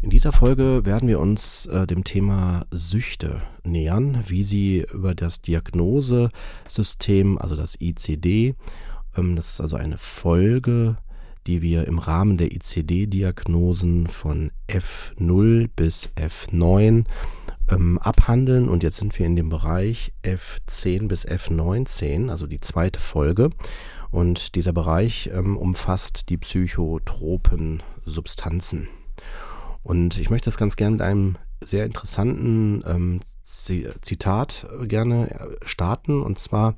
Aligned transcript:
In 0.00 0.10
dieser 0.10 0.30
Folge 0.30 0.84
werden 0.84 1.08
wir 1.08 1.18
uns 1.18 1.66
äh, 1.66 1.84
dem 1.84 2.04
Thema 2.04 2.66
Süchte 2.70 3.42
nähern, 3.64 4.22
wie 4.28 4.44
sie 4.44 4.86
über 4.92 5.12
das 5.14 5.40
Diagnosesystem, 5.40 7.36
also 7.36 7.56
das 7.56 7.76
ICD, 7.80 8.54
ähm, 9.16 9.34
das 9.34 9.50
ist 9.50 9.60
also 9.60 9.74
eine 9.74 9.98
Folge, 9.98 10.98
die 11.48 11.62
wir 11.62 11.88
im 11.88 11.98
Rahmen 11.98 12.36
der 12.36 12.52
ICD-Diagnosen 12.52 14.06
von 14.06 14.52
F0 14.68 15.68
bis 15.74 16.10
F9 16.16 17.04
ähm, 17.68 17.98
abhandeln. 17.98 18.68
Und 18.68 18.84
jetzt 18.84 18.98
sind 18.98 19.18
wir 19.18 19.26
in 19.26 19.34
dem 19.34 19.48
Bereich 19.48 20.12
F10 20.22 21.08
bis 21.08 21.26
F19, 21.26 22.30
also 22.30 22.46
die 22.46 22.60
zweite 22.60 23.00
Folge. 23.00 23.50
Und 24.10 24.54
dieser 24.54 24.72
Bereich 24.72 25.30
ähm, 25.34 25.56
umfasst 25.56 26.28
die 26.28 26.36
psychotropen 26.36 27.82
Substanzen. 28.04 28.88
Und 29.82 30.18
ich 30.18 30.30
möchte 30.30 30.46
das 30.46 30.56
ganz 30.56 30.76
gerne 30.76 30.96
mit 30.96 31.02
einem 31.02 31.36
sehr 31.62 31.84
interessanten 31.84 32.82
ähm, 32.86 33.20
Zitat 33.42 34.68
gerne 34.82 35.30
äh, 35.30 35.66
starten, 35.66 36.22
und 36.22 36.38
zwar 36.38 36.74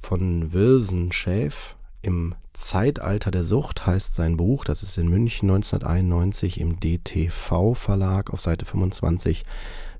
von 0.00 0.52
Wilson 0.52 1.12
Schäf 1.12 1.76
im 2.02 2.34
Zeitalter 2.52 3.30
der 3.30 3.44
Sucht 3.44 3.84
heißt 3.84 4.14
sein 4.14 4.36
Buch, 4.36 4.64
das 4.64 4.82
ist 4.82 4.96
in 4.96 5.08
München 5.08 5.50
1991 5.50 6.60
im 6.60 6.80
DTV 6.80 7.74
Verlag 7.74 8.32
auf 8.32 8.40
Seite 8.40 8.64
25 8.64 9.44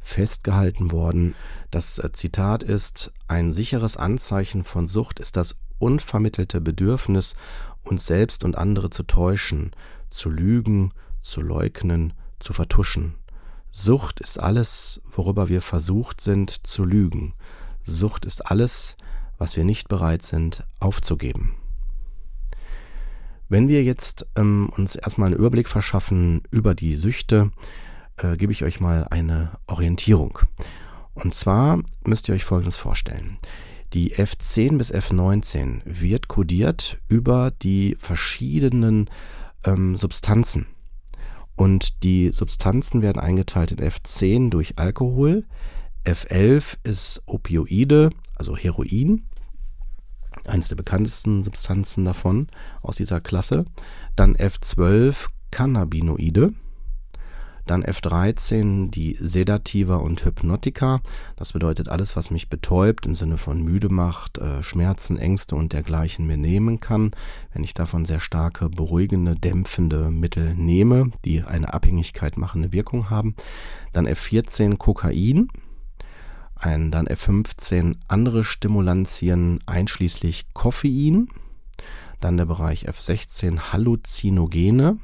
festgehalten 0.00 0.92
worden. 0.92 1.34
Das 1.70 1.98
äh, 1.98 2.12
Zitat 2.12 2.62
ist, 2.62 3.12
ein 3.28 3.52
sicheres 3.52 3.96
Anzeichen 3.96 4.64
von 4.64 4.86
Sucht 4.86 5.20
ist 5.20 5.36
das 5.36 5.56
unvermittelte 5.78 6.60
Bedürfnis, 6.60 7.34
uns 7.82 8.06
selbst 8.06 8.44
und 8.44 8.56
andere 8.56 8.88
zu 8.88 9.02
täuschen, 9.02 9.72
zu 10.08 10.30
lügen, 10.30 10.92
zu 11.26 11.40
leugnen, 11.40 12.12
zu 12.38 12.52
vertuschen. 12.52 13.14
Sucht 13.70 14.20
ist 14.20 14.38
alles, 14.40 15.00
worüber 15.10 15.48
wir 15.48 15.60
versucht 15.60 16.20
sind 16.20 16.66
zu 16.66 16.84
lügen. 16.84 17.34
Sucht 17.84 18.24
ist 18.24 18.50
alles, 18.50 18.96
was 19.38 19.56
wir 19.56 19.64
nicht 19.64 19.88
bereit 19.88 20.22
sind 20.22 20.64
aufzugeben. 20.80 21.54
Wenn 23.48 23.68
wir 23.68 23.84
jetzt 23.84 24.26
ähm, 24.34 24.70
uns 24.76 24.96
erstmal 24.96 25.28
einen 25.28 25.36
Überblick 25.36 25.68
verschaffen 25.68 26.42
über 26.50 26.74
die 26.74 26.94
Süchte, 26.94 27.52
äh, 28.16 28.36
gebe 28.36 28.52
ich 28.52 28.64
euch 28.64 28.80
mal 28.80 29.06
eine 29.10 29.50
Orientierung. 29.66 30.38
Und 31.14 31.34
zwar 31.34 31.80
müsst 32.04 32.28
ihr 32.28 32.34
euch 32.34 32.44
Folgendes 32.44 32.76
vorstellen. 32.76 33.38
Die 33.92 34.14
F10 34.14 34.78
bis 34.78 34.92
F19 34.92 35.82
wird 35.84 36.28
kodiert 36.28 36.98
über 37.08 37.52
die 37.62 37.96
verschiedenen 37.98 39.08
ähm, 39.64 39.96
Substanzen. 39.96 40.66
Und 41.56 42.02
die 42.02 42.30
Substanzen 42.32 43.02
werden 43.02 43.18
eingeteilt 43.18 43.72
in 43.72 43.78
F10 43.78 44.50
durch 44.50 44.78
Alkohol, 44.78 45.44
F11 46.04 46.76
ist 46.84 47.22
Opioide, 47.26 48.10
also 48.36 48.56
Heroin, 48.56 49.24
eines 50.46 50.68
der 50.68 50.76
bekanntesten 50.76 51.42
Substanzen 51.42 52.04
davon 52.04 52.46
aus 52.82 52.96
dieser 52.96 53.20
Klasse. 53.20 53.64
Dann 54.14 54.36
F12 54.36 55.26
Cannabinoide, 55.50 56.52
dann 57.66 57.84
F13 57.84 58.90
die 58.90 59.16
Sedativa 59.20 59.96
und 59.96 60.24
Hypnotika. 60.24 61.00
Das 61.36 61.52
bedeutet 61.52 61.88
alles, 61.88 62.16
was 62.16 62.30
mich 62.30 62.48
betäubt 62.48 63.06
im 63.06 63.14
Sinne 63.14 63.36
von 63.36 63.62
müde 63.62 63.88
macht, 63.88 64.38
äh, 64.38 64.62
Schmerzen, 64.62 65.18
Ängste 65.18 65.56
und 65.56 65.72
dergleichen 65.72 66.26
mir 66.26 66.36
nehmen 66.36 66.80
kann. 66.80 67.10
Wenn 67.52 67.64
ich 67.64 67.74
davon 67.74 68.04
sehr 68.04 68.20
starke 68.20 68.68
beruhigende, 68.68 69.34
dämpfende 69.34 70.10
Mittel 70.10 70.54
nehme, 70.54 71.10
die 71.24 71.42
eine 71.42 71.74
Abhängigkeit 71.74 72.36
machende 72.36 72.72
Wirkung 72.72 73.10
haben. 73.10 73.34
Dann 73.92 74.06
F14 74.06 74.76
Kokain. 74.76 75.48
Ein, 76.54 76.90
dann 76.90 77.06
F15 77.06 77.96
andere 78.08 78.42
Stimulantien 78.42 79.58
einschließlich 79.66 80.46
Koffein. 80.54 81.28
Dann 82.20 82.36
der 82.36 82.46
Bereich 82.46 82.88
F16 82.88 83.72
Halluzinogene. 83.72 84.98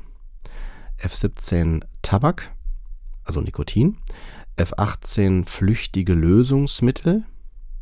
F17 0.99 1.83
Tabak, 2.13 2.55
also 3.25 3.41
Nikotin, 3.41 3.97
F18 4.59 5.49
flüchtige 5.49 6.13
Lösungsmittel, 6.13 7.25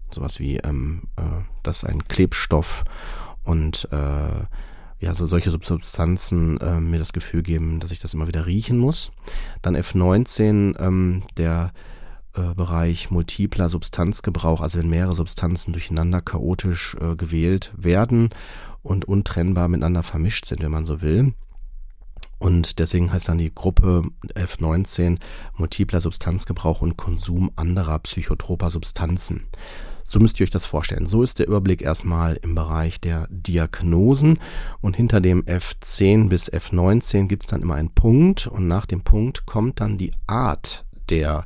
sowas 0.09 0.39
wie 0.39 0.59
ähm, 0.59 1.09
äh, 1.17 1.23
dass 1.65 1.83
ein 1.83 2.07
Klebstoff 2.07 2.85
und 3.43 3.89
äh, 3.91 4.45
ja, 5.01 5.15
so 5.17 5.27
solche 5.27 5.51
Substanzen 5.51 6.61
äh, 6.61 6.79
mir 6.79 7.01
das 7.01 7.13
Gefühl 7.13 7.43
geben, 7.43 7.81
dass 7.81 7.91
ich 7.91 7.99
das 7.99 8.15
immer 8.15 8.29
wieder 8.29 8.47
riechen 8.47 8.79
muss. 8.79 9.11
Dann 9.63 9.77
F19 9.77 10.79
ähm, 10.79 11.25
der 11.37 11.73
äh, 12.35 12.55
Bereich 12.55 13.11
multipler 13.11 13.69
Substanzgebrauch, 13.69 14.61
also 14.61 14.79
wenn 14.79 14.89
mehrere 14.89 15.17
Substanzen 15.17 15.73
durcheinander 15.73 16.21
chaotisch 16.21 16.97
äh, 17.01 17.17
gewählt 17.17 17.73
werden 17.77 18.31
und 18.85 19.07
untrennbar 19.07 19.67
miteinander 19.67 20.05
vermischt 20.05 20.47
sind, 20.47 20.63
wenn 20.63 20.71
man 20.71 20.85
so 20.85 21.03
will. 21.03 21.35
Und 22.41 22.79
deswegen 22.79 23.13
heißt 23.13 23.29
dann 23.29 23.39
die 23.39 23.55
Gruppe 23.55 24.03
F19 24.35 25.19
multipler 25.57 26.01
Substanzgebrauch 26.01 26.81
und 26.81 26.97
Konsum 26.97 27.53
anderer 27.55 27.99
psychotroper 27.99 28.71
Substanzen. 28.71 29.45
So 30.05 30.19
müsst 30.19 30.41
ihr 30.41 30.45
euch 30.45 30.51
das 30.51 30.65
vorstellen. 30.65 31.05
So 31.05 31.23
ist 31.23 31.39
der 31.39 31.47
Überblick 31.47 31.83
erstmal 31.83 32.37
im 32.43 32.55
Bereich 32.55 32.99
der 32.99 33.29
Diagnosen. 33.31 34.39
Und 34.81 34.97
hinter 34.97 35.21
dem 35.21 35.45
F10 35.45 36.31
bis 36.31 36.51
F19 36.51 37.29
gibt 37.29 37.43
es 37.43 37.47
dann 37.47 37.61
immer 37.61 37.75
einen 37.75 37.95
Punkt. 37.95 38.47
Und 38.47 38.67
nach 38.67 38.87
dem 38.87 39.03
Punkt 39.03 39.45
kommt 39.45 39.81
dann 39.81 39.99
die 39.99 40.13
Art 40.27 40.87
der 41.11 41.45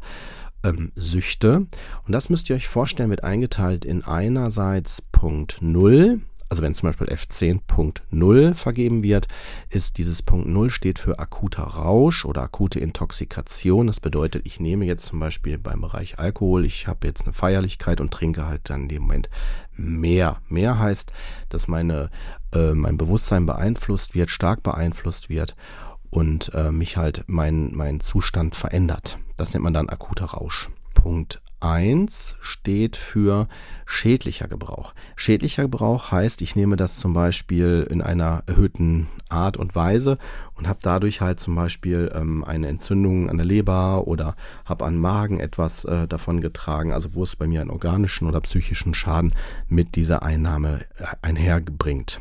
ähm, 0.62 0.92
Süchte. 0.94 1.66
Und 2.06 2.12
das 2.12 2.30
müsst 2.30 2.48
ihr 2.48 2.56
euch 2.56 2.68
vorstellen, 2.68 3.10
wird 3.10 3.24
eingeteilt 3.24 3.84
in 3.84 4.04
einerseits 4.04 5.02
Punkt 5.02 5.58
0 5.60 6.20
also 6.54 6.62
wenn 6.62 6.74
zum 6.74 6.88
Beispiel 6.88 7.08
F10.0 7.08 8.54
vergeben 8.54 9.02
wird, 9.02 9.26
ist 9.70 9.98
dieses 9.98 10.22
Punkt 10.22 10.46
0 10.46 10.70
steht 10.70 11.00
für 11.00 11.18
akuter 11.18 11.64
Rausch 11.64 12.24
oder 12.24 12.42
akute 12.42 12.78
Intoxikation. 12.78 13.88
Das 13.88 13.98
bedeutet, 13.98 14.46
ich 14.46 14.60
nehme 14.60 14.84
jetzt 14.84 15.06
zum 15.06 15.18
Beispiel 15.18 15.58
beim 15.58 15.80
Bereich 15.80 16.20
Alkohol, 16.20 16.64
ich 16.64 16.86
habe 16.86 17.08
jetzt 17.08 17.24
eine 17.24 17.32
Feierlichkeit 17.32 18.00
und 18.00 18.12
trinke 18.12 18.46
halt 18.46 18.70
dann 18.70 18.82
in 18.82 18.88
dem 18.88 19.02
Moment 19.02 19.30
mehr. 19.74 20.36
Mehr 20.48 20.78
heißt, 20.78 21.12
dass 21.48 21.66
meine, 21.66 22.08
äh, 22.54 22.72
mein 22.72 22.98
Bewusstsein 22.98 23.46
beeinflusst 23.46 24.14
wird, 24.14 24.30
stark 24.30 24.62
beeinflusst 24.62 25.28
wird 25.28 25.56
und 26.10 26.54
äh, 26.54 26.70
mich 26.70 26.96
halt 26.96 27.24
mein, 27.26 27.74
mein 27.74 27.98
Zustand 27.98 28.54
verändert. 28.54 29.18
Das 29.36 29.54
nennt 29.54 29.64
man 29.64 29.74
dann 29.74 29.88
akuter 29.88 30.26
Rausch. 30.26 30.70
Punkt 30.94 31.42
1 31.60 32.36
steht 32.40 32.96
für 32.96 33.48
schädlicher 33.86 34.48
Gebrauch. 34.48 34.94
Schädlicher 35.16 35.62
Gebrauch 35.62 36.10
heißt, 36.10 36.42
ich 36.42 36.56
nehme 36.56 36.76
das 36.76 36.98
zum 36.98 37.12
Beispiel 37.12 37.86
in 37.90 38.02
einer 38.02 38.42
erhöhten 38.46 39.08
Art 39.28 39.56
und 39.56 39.74
Weise 39.74 40.18
und 40.54 40.68
habe 40.68 40.78
dadurch 40.82 41.20
halt 41.20 41.40
zum 41.40 41.54
Beispiel 41.54 42.12
ähm, 42.14 42.44
eine 42.44 42.68
Entzündung 42.68 43.28
an 43.28 43.36
der 43.36 43.46
Leber 43.46 44.06
oder 44.06 44.36
habe 44.64 44.84
an 44.84 44.98
Magen 44.98 45.40
etwas 45.40 45.84
äh, 45.84 46.06
davon 46.06 46.40
getragen, 46.40 46.92
also 46.92 47.14
wo 47.14 47.22
es 47.22 47.36
bei 47.36 47.46
mir 47.46 47.60
einen 47.60 47.70
organischen 47.70 48.28
oder 48.28 48.40
psychischen 48.40 48.94
Schaden 48.94 49.34
mit 49.68 49.96
dieser 49.96 50.22
Einnahme 50.22 50.80
äh, 50.98 51.04
einherbringt. 51.22 52.20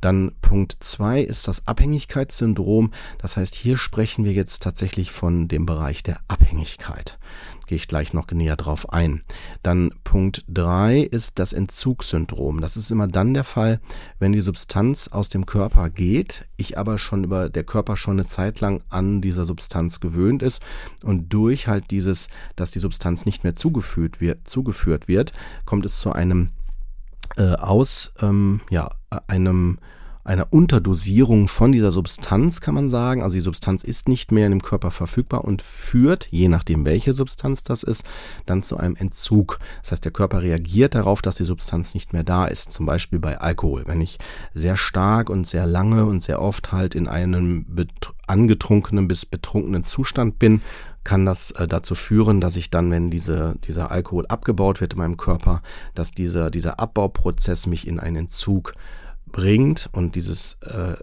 Dann 0.00 0.32
Punkt 0.40 0.76
zwei 0.80 1.20
ist 1.20 1.46
das 1.46 1.66
Abhängigkeitssyndrom. 1.66 2.90
Das 3.18 3.36
heißt, 3.36 3.54
hier 3.54 3.76
sprechen 3.76 4.24
wir 4.24 4.32
jetzt 4.32 4.62
tatsächlich 4.62 5.12
von 5.12 5.46
dem 5.48 5.66
Bereich 5.66 6.02
der 6.02 6.20
Abhängigkeit. 6.28 7.18
Gehe 7.70 7.76
ich 7.76 7.86
gleich 7.86 8.14
noch 8.14 8.28
näher 8.32 8.56
drauf 8.56 8.92
ein. 8.92 9.22
Dann 9.62 9.92
Punkt 10.02 10.44
drei 10.48 11.02
ist 11.02 11.38
das 11.38 11.52
Entzugssyndrom. 11.52 12.60
Das 12.60 12.76
ist 12.76 12.90
immer 12.90 13.06
dann 13.06 13.32
der 13.32 13.44
Fall, 13.44 13.78
wenn 14.18 14.32
die 14.32 14.40
Substanz 14.40 15.06
aus 15.06 15.28
dem 15.28 15.46
Körper 15.46 15.88
geht, 15.88 16.46
ich 16.56 16.78
aber 16.78 16.98
schon 16.98 17.22
über 17.22 17.48
der 17.48 17.62
Körper 17.62 17.96
schon 17.96 18.18
eine 18.18 18.26
Zeit 18.26 18.58
lang 18.58 18.82
an 18.88 19.20
dieser 19.20 19.44
Substanz 19.44 20.00
gewöhnt 20.00 20.42
ist 20.42 20.60
und 21.04 21.32
durch 21.32 21.68
halt 21.68 21.92
dieses, 21.92 22.26
dass 22.56 22.72
die 22.72 22.80
Substanz 22.80 23.24
nicht 23.24 23.44
mehr 23.44 23.54
zugeführt 23.54 24.20
wird, 24.20 24.48
zugeführt 24.48 25.06
wird 25.06 25.32
kommt 25.64 25.86
es 25.86 26.00
zu 26.00 26.10
einem 26.10 26.48
äh, 27.36 27.54
aus 27.54 28.10
ähm, 28.20 28.62
ja, 28.70 28.90
einem 29.28 29.78
einer 30.24 30.48
Unterdosierung 30.50 31.48
von 31.48 31.72
dieser 31.72 31.90
Substanz, 31.90 32.60
kann 32.60 32.74
man 32.74 32.88
sagen. 32.88 33.22
Also 33.22 33.34
die 33.34 33.40
Substanz 33.40 33.84
ist 33.84 34.08
nicht 34.08 34.32
mehr 34.32 34.46
in 34.46 34.52
dem 34.52 34.62
Körper 34.62 34.90
verfügbar 34.90 35.44
und 35.44 35.62
führt, 35.62 36.28
je 36.30 36.48
nachdem 36.48 36.84
welche 36.84 37.12
Substanz 37.12 37.62
das 37.62 37.82
ist, 37.82 38.04
dann 38.46 38.62
zu 38.62 38.76
einem 38.76 38.96
Entzug. 38.96 39.58
Das 39.82 39.92
heißt, 39.92 40.04
der 40.04 40.12
Körper 40.12 40.42
reagiert 40.42 40.94
darauf, 40.94 41.22
dass 41.22 41.36
die 41.36 41.44
Substanz 41.44 41.94
nicht 41.94 42.12
mehr 42.12 42.24
da 42.24 42.46
ist. 42.46 42.72
Zum 42.72 42.86
Beispiel 42.86 43.18
bei 43.18 43.40
Alkohol. 43.40 43.84
Wenn 43.86 44.00
ich 44.00 44.18
sehr 44.54 44.76
stark 44.76 45.30
und 45.30 45.46
sehr 45.46 45.66
lange 45.66 46.04
und 46.04 46.22
sehr 46.22 46.42
oft 46.42 46.72
halt 46.72 46.94
in 46.94 47.08
einem 47.08 47.66
angetrunkenen 48.26 49.08
bis 49.08 49.26
betrunkenen 49.26 49.84
Zustand 49.84 50.38
bin, 50.38 50.60
kann 51.02 51.24
das 51.24 51.50
äh, 51.52 51.66
dazu 51.66 51.94
führen, 51.94 52.40
dass 52.40 52.56
ich 52.56 52.70
dann, 52.70 52.90
wenn 52.90 53.10
diese, 53.10 53.56
dieser 53.64 53.90
Alkohol 53.90 54.26
abgebaut 54.26 54.80
wird 54.80 54.92
in 54.92 54.98
meinem 54.98 55.16
Körper, 55.16 55.62
dass 55.94 56.12
dieser, 56.12 56.50
dieser 56.50 56.78
Abbauprozess 56.78 57.66
mich 57.66 57.86
in 57.86 57.98
einen 57.98 58.16
Entzug 58.16 58.74
bringt 59.32 59.88
und 59.92 60.14
dieses 60.14 60.56
äh, 60.62 60.94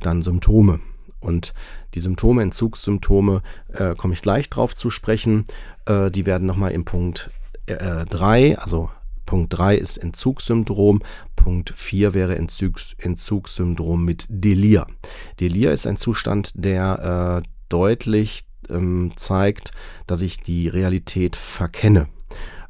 dann 0.00 0.22
Symptome. 0.22 0.80
Und 1.20 1.52
die 1.94 2.00
Symptome, 2.00 2.42
Entzugssymptome, 2.42 3.42
äh, 3.72 3.94
komme 3.94 4.14
ich 4.14 4.22
gleich 4.22 4.48
drauf 4.48 4.74
zu 4.74 4.90
sprechen. 4.90 5.44
Äh, 5.86 6.10
die 6.10 6.26
werden 6.26 6.46
nochmal 6.46 6.72
im 6.72 6.84
Punkt 6.84 7.30
3, 7.66 8.48
äh, 8.48 8.54
also 8.56 8.90
Punkt 9.26 9.56
3 9.56 9.76
ist 9.76 9.98
Entzugssyndrom, 9.98 11.02
Punkt 11.36 11.72
4 11.76 12.14
wäre 12.14 12.36
Entzugs 12.36 12.96
Entzugssyndrom 12.98 14.04
mit 14.04 14.26
Delir. 14.28 14.86
Delir 15.38 15.72
ist 15.72 15.86
ein 15.86 15.96
Zustand, 15.96 16.52
der 16.56 17.42
äh, 17.44 17.48
deutlich 17.68 18.44
ähm, 18.68 19.12
zeigt, 19.16 19.72
dass 20.06 20.20
ich 20.20 20.40
die 20.40 20.68
Realität 20.68 21.36
verkenne. 21.36 22.08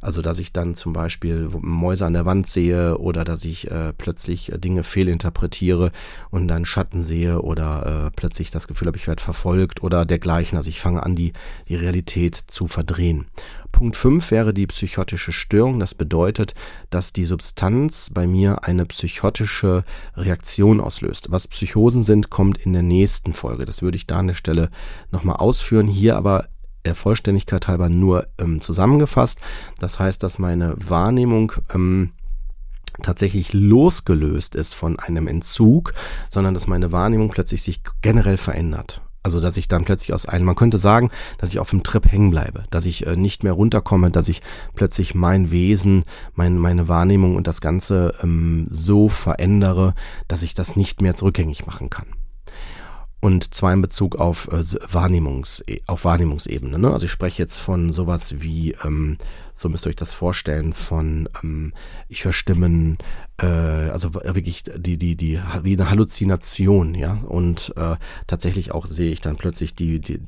Also 0.01 0.23
dass 0.23 0.39
ich 0.39 0.53
dann 0.53 0.75
zum 0.75 0.93
Beispiel 0.93 1.49
Mäuse 1.61 2.07
an 2.07 2.13
der 2.13 2.25
Wand 2.25 2.47
sehe 2.47 2.99
oder 2.99 3.25
dass 3.25 3.45
ich 3.45 3.71
äh, 3.71 3.93
plötzlich 3.93 4.53
Dinge 4.57 4.83
fehlinterpretiere 4.83 5.93
und 6.31 6.49
dann 6.49 6.65
Schatten 6.65 7.03
sehe 7.03 7.43
oder 7.43 8.07
äh, 8.07 8.11
plötzlich 8.15 8.51
das 8.51 8.67
Gefühl 8.67 8.89
habe, 8.89 8.97
ich 8.97 9.07
werde 9.07 9.23
verfolgt 9.23 9.83
oder 9.83 10.05
dergleichen. 10.07 10.57
Also 10.57 10.71
ich 10.71 10.81
fange 10.81 11.03
an, 11.03 11.15
die, 11.15 11.33
die 11.69 11.77
Realität 11.77 12.35
zu 12.35 12.67
verdrehen. 12.67 13.27
Punkt 13.73 13.97
5 13.97 14.31
wäre 14.31 14.53
die 14.53 14.67
psychotische 14.67 15.33
Störung. 15.33 15.79
Das 15.79 15.95
bedeutet, 15.95 16.55
dass 16.91 17.13
die 17.13 17.25
Substanz 17.25 18.11
bei 18.13 18.27
mir 18.27 18.65
eine 18.65 18.85
psychotische 18.87 19.85
Reaktion 20.17 20.81
auslöst. 20.81 21.31
Was 21.31 21.47
Psychosen 21.49 22.05
sind, 22.05 22.31
kommt 22.31 22.59
in 22.59 22.73
der 22.73 22.83
nächsten 22.83 23.33
Folge. 23.33 23.65
Das 23.65 23.83
würde 23.83 23.97
ich 23.97 24.07
da 24.07 24.19
an 24.19 24.29
der 24.29 24.35
Stelle 24.35 24.71
nochmal 25.11 25.37
ausführen. 25.37 25.87
Hier 25.87 26.17
aber 26.17 26.47
der 26.85 26.95
Vollständigkeit 26.95 27.69
halber 27.69 27.89
nur 27.89 28.27
ähm, 28.39 28.61
zusammengefasst. 28.61 29.39
Das 29.79 29.99
heißt, 29.99 30.23
dass 30.23 30.39
meine 30.39 30.75
Wahrnehmung 30.79 31.53
ähm, 31.75 32.13
tatsächlich 33.03 33.53
losgelöst 33.53 34.55
ist 34.55 34.75
von 34.75 34.99
einem 34.99 35.27
Entzug, 35.27 35.93
sondern 36.29 36.55
dass 36.55 36.67
meine 36.67 36.93
Wahrnehmung 36.93 37.31
plötzlich 37.31 37.63
sich 37.63 37.83
generell 38.03 38.37
verändert. 38.37 39.03
Also, 39.23 39.39
dass 39.41 39.59
ich 39.59 39.69
dann 39.69 39.85
plötzlich 39.85 40.15
aus 40.15 40.25
einem, 40.25 40.47
man 40.47 40.55
könnte 40.55 40.79
sagen, 40.79 41.11
dass 41.37 41.51
ich 41.51 41.59
auf 41.59 41.69
dem 41.69 41.83
Trip 41.83 42.11
hängen 42.11 42.31
bleibe, 42.31 42.65
dass 42.71 42.87
ich 42.87 43.07
äh, 43.07 43.17
nicht 43.17 43.45
mehr 43.45 43.53
runterkomme, 43.53 44.11
dass 44.11 44.29
ich 44.29 44.41
plötzlich 44.75 45.15
mein 45.15 45.51
Wesen, 45.51 46.05
mein, 46.35 46.57
meine 46.57 46.89
Wahrnehmung 46.89 47.37
und 47.37 47.47
das 47.47 47.61
Ganze 47.61 48.15
ähm, 48.23 48.67
so 48.71 49.11
verändere, 49.11 49.95
dass 50.27 50.43
ich 50.43 50.55
das 50.55 50.75
nicht 50.75 51.03
mehr 51.03 51.17
zurückgängig 51.17 51.67
machen 51.67 51.91
kann 51.91 52.07
und 53.21 53.55
zwar 53.55 53.73
in 53.73 53.83
Bezug 53.83 54.17
auf 54.17 54.49
äh, 54.49 54.63
Wahrnehmungs 54.93 55.63
auf 55.87 56.05
Wahrnehmungsebene. 56.05 56.79
Ne? 56.79 56.93
Also 56.93 57.07
ich 57.07 57.13
spreche 57.13 57.43
jetzt 57.43 57.59
von 57.59 57.93
sowas 57.93 58.41
wie, 58.41 58.73
ähm, 58.85 59.19
so 59.55 59.69
müsst 59.69 59.87
ihr 59.87 59.91
euch 59.91 59.97
das 59.97 60.15
vorstellen, 60.15 60.73
von 60.73 61.29
ähm, 61.43 61.73
ich 62.09 62.25
höre 62.25 62.33
Stimmen, 62.33 62.97
äh, 63.41 63.47
also 63.47 64.15
wirklich 64.15 64.65
die 64.65 64.97
die 64.97 65.17
die 65.17 65.41
wie 65.63 65.75
eine 65.75 65.91
Halluzination, 65.91 66.95
ja 66.95 67.13
und 67.27 67.75
äh, 67.77 67.97
tatsächlich 68.27 68.73
auch 68.73 68.87
sehe 68.87 69.13
ich 69.13 69.21
dann 69.21 69.37
plötzlich 69.37 69.75
die, 69.75 70.01
die 70.01 70.21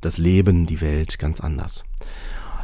das 0.00 0.18
Leben, 0.18 0.66
die 0.66 0.80
Welt 0.80 1.18
ganz 1.18 1.40
anders. 1.40 1.84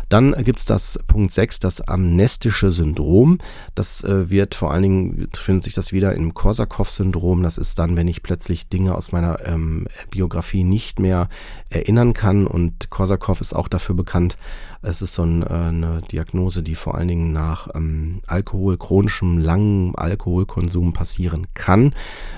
Dann 0.09 0.33
gibt 0.45 0.61
es 0.61 0.65
das 0.65 0.99
Punkt 1.07 1.33
6, 1.33 1.61
das 1.61 1.81
amnestische 1.83 2.71
Syndrom. 2.71 3.39
Das 3.75 4.03
äh, 4.05 4.31
wird 4.31 4.55
vor 4.55 4.73
allen 4.73 4.83
Dingen, 4.83 5.29
findet 5.35 5.65
sich 5.65 5.75
das 5.75 5.93
wieder 5.93 6.15
im 6.15 6.35
Korsakow-Syndrom. 6.35 7.43
Das 7.43 7.59
ist 7.59 7.79
dann, 7.79 7.97
wenn 7.97 8.09
ich 8.09 8.23
plötzlich 8.23 8.69
Dinge 8.69 8.95
aus 8.95 9.13
meiner 9.13 9.47
ähm, 9.47 9.87
Biografie 10.11 10.65
nicht 10.65 10.99
mehr 10.99 11.29
erinnern 11.71 12.15
kann. 12.15 12.47
Und 12.47 12.91
Korsakow 12.91 13.41
ist 13.41 13.55
auch 13.55 13.69
dafür 13.69 13.95
bekannt, 13.95 14.37
es 14.83 15.03
ist 15.03 15.15
so 15.15 15.23
ein, 15.23 15.43
äh, 15.43 15.47
eine 15.47 16.01
Diagnose, 16.11 16.63
die 16.63 16.75
vor 16.75 16.95
allen 16.95 17.09
Dingen 17.09 17.33
nach 17.33 17.69
ähm, 17.75 18.21
Alkohol, 18.27 18.77
chronischem 18.77 19.39
langen 19.39 19.95
Alkoholkonsum 19.95 20.93
passieren 20.93 21.47
kann. 21.55 21.95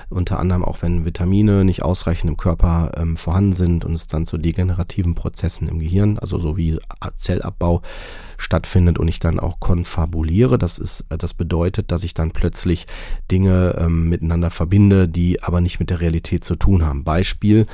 Unter 0.09 0.39
anderem 0.39 0.65
auch, 0.65 0.81
wenn 0.81 1.05
Vitamine 1.05 1.63
nicht 1.63 1.83
ausreichend 1.83 2.29
im 2.29 2.37
Körper 2.37 2.91
ähm, 2.97 3.15
vorhanden 3.15 3.53
sind 3.53 3.85
und 3.85 3.93
es 3.93 4.07
dann 4.07 4.25
zu 4.25 4.37
degenerativen 4.37 5.15
Prozessen 5.15 5.67
im 5.67 5.79
Gehirn, 5.79 6.17
also 6.17 6.39
so 6.39 6.57
wie 6.57 6.79
Zellabbau 7.15 7.81
stattfindet 8.37 8.97
und 8.97 9.07
ich 9.07 9.19
dann 9.19 9.39
auch 9.39 9.59
konfabuliere. 9.59 10.57
Das 10.57 10.79
ist, 10.79 11.05
äh, 11.09 11.17
das 11.17 11.33
bedeutet, 11.33 11.91
dass 11.91 12.03
ich 12.03 12.13
dann 12.13 12.31
plötzlich 12.31 12.87
Dinge 13.29 13.75
ähm, 13.77 14.09
miteinander 14.09 14.49
verbinde, 14.49 15.07
die 15.07 15.43
aber 15.43 15.61
nicht 15.61 15.79
mit 15.79 15.89
der 15.89 16.01
Realität 16.01 16.43
zu 16.43 16.55
tun 16.55 16.83
haben. 16.83 17.03
Beispiel, 17.03 17.67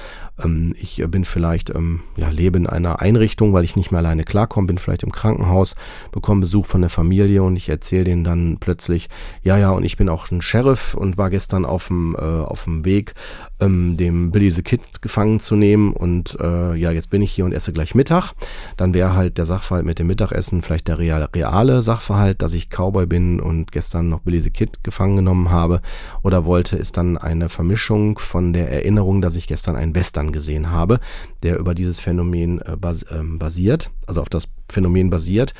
ähm, 0.43 0.73
ich 0.77 1.03
bin 1.07 1.23
vielleicht, 1.23 1.69
ähm, 1.69 2.01
ja, 2.17 2.29
lebe 2.29 2.57
in 2.57 2.67
einer 2.67 3.01
Einrichtung, 3.01 3.53
weil 3.53 3.63
ich 3.63 3.75
nicht 3.75 3.91
mehr 3.91 3.99
alleine 3.99 4.23
klarkomme 4.23 4.56
angekommen 4.57 4.67
bin, 4.67 4.77
vielleicht 4.77 5.03
im 5.03 5.11
Krankenhaus, 5.11 5.75
bekomme 6.11 6.41
Besuch 6.41 6.65
von 6.65 6.81
der 6.81 6.89
Familie 6.89 7.43
und 7.43 7.55
ich 7.55 7.69
erzähle 7.69 8.05
denen 8.05 8.23
dann 8.23 8.57
plötzlich, 8.59 9.09
ja, 9.43 9.57
ja, 9.57 9.71
und 9.71 9.83
ich 9.83 9.97
bin 9.97 10.09
auch 10.09 10.31
ein 10.31 10.41
Sheriff 10.41 10.95
und 10.95 11.17
war 11.17 11.29
gestern 11.29 11.65
auf 11.65 11.87
dem, 11.87 12.15
äh, 12.15 12.21
auf 12.21 12.63
dem 12.63 12.85
Weg, 12.85 13.13
ähm, 13.59 13.97
dem 13.97 14.31
Billy 14.31 14.51
the 14.51 14.63
Kid 14.63 15.01
gefangen 15.01 15.39
zu 15.39 15.55
nehmen 15.55 15.93
und 15.93 16.37
äh, 16.39 16.75
ja, 16.75 16.91
jetzt 16.91 17.09
bin 17.09 17.21
ich 17.21 17.31
hier 17.31 17.45
und 17.45 17.53
esse 17.53 17.71
gleich 17.71 17.95
Mittag. 17.95 18.33
Dann 18.77 18.93
wäre 18.93 19.15
halt 19.15 19.37
der 19.37 19.45
Sachverhalt 19.45 19.85
mit 19.85 19.99
dem 19.99 20.07
Mittagessen 20.07 20.61
vielleicht 20.61 20.87
der 20.87 20.99
reale, 20.99 21.29
reale 21.33 21.81
Sachverhalt, 21.81 22.41
dass 22.41 22.53
ich 22.53 22.69
Cowboy 22.69 23.05
bin 23.05 23.39
und 23.39 23.71
gestern 23.71 24.09
noch 24.09 24.21
Billy 24.21 24.41
the 24.41 24.49
Kid 24.49 24.83
gefangen 24.83 25.17
genommen 25.17 25.51
habe 25.51 25.81
oder 26.23 26.45
wollte, 26.45 26.77
ist 26.77 26.97
dann 26.97 27.17
eine 27.17 27.49
Vermischung 27.49 28.17
von 28.19 28.53
der 28.53 28.71
Erinnerung, 28.71 29.21
dass 29.21 29.35
ich 29.35 29.47
gestern 29.47 29.75
einen 29.75 29.95
Western 29.95 30.31
gesehen 30.31 30.71
habe, 30.71 30.99
der 31.43 31.57
über 31.59 31.73
dieses 31.73 31.99
Phänomen 31.99 32.61
äh, 32.61 32.75
bas 32.75 33.03
äh, 33.03 33.21
basiert, 33.23 33.91
also 34.07 34.21
auf 34.21 34.29
das 34.29 34.46
Phänomen 34.69 35.09
basiert, 35.09 35.53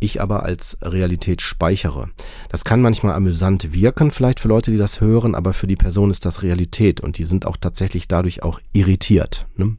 ich 0.00 0.20
aber 0.20 0.42
als 0.42 0.78
Realität 0.82 1.42
speichere. 1.42 2.10
Das 2.48 2.64
kann 2.64 2.82
manchmal 2.82 3.14
amüsant 3.14 3.72
wirken, 3.72 4.10
vielleicht 4.10 4.40
für 4.40 4.48
Leute, 4.48 4.70
die 4.70 4.76
das 4.76 5.00
hören, 5.00 5.34
aber 5.34 5.52
für 5.52 5.66
die 5.66 5.76
Person 5.76 6.10
ist 6.10 6.24
das 6.24 6.42
Realität 6.42 7.00
und 7.00 7.18
die 7.18 7.24
sind 7.24 7.46
auch 7.46 7.56
tatsächlich 7.56 8.08
dadurch 8.08 8.42
auch 8.42 8.60
irritiert. 8.72 9.46
Ne? 9.56 9.76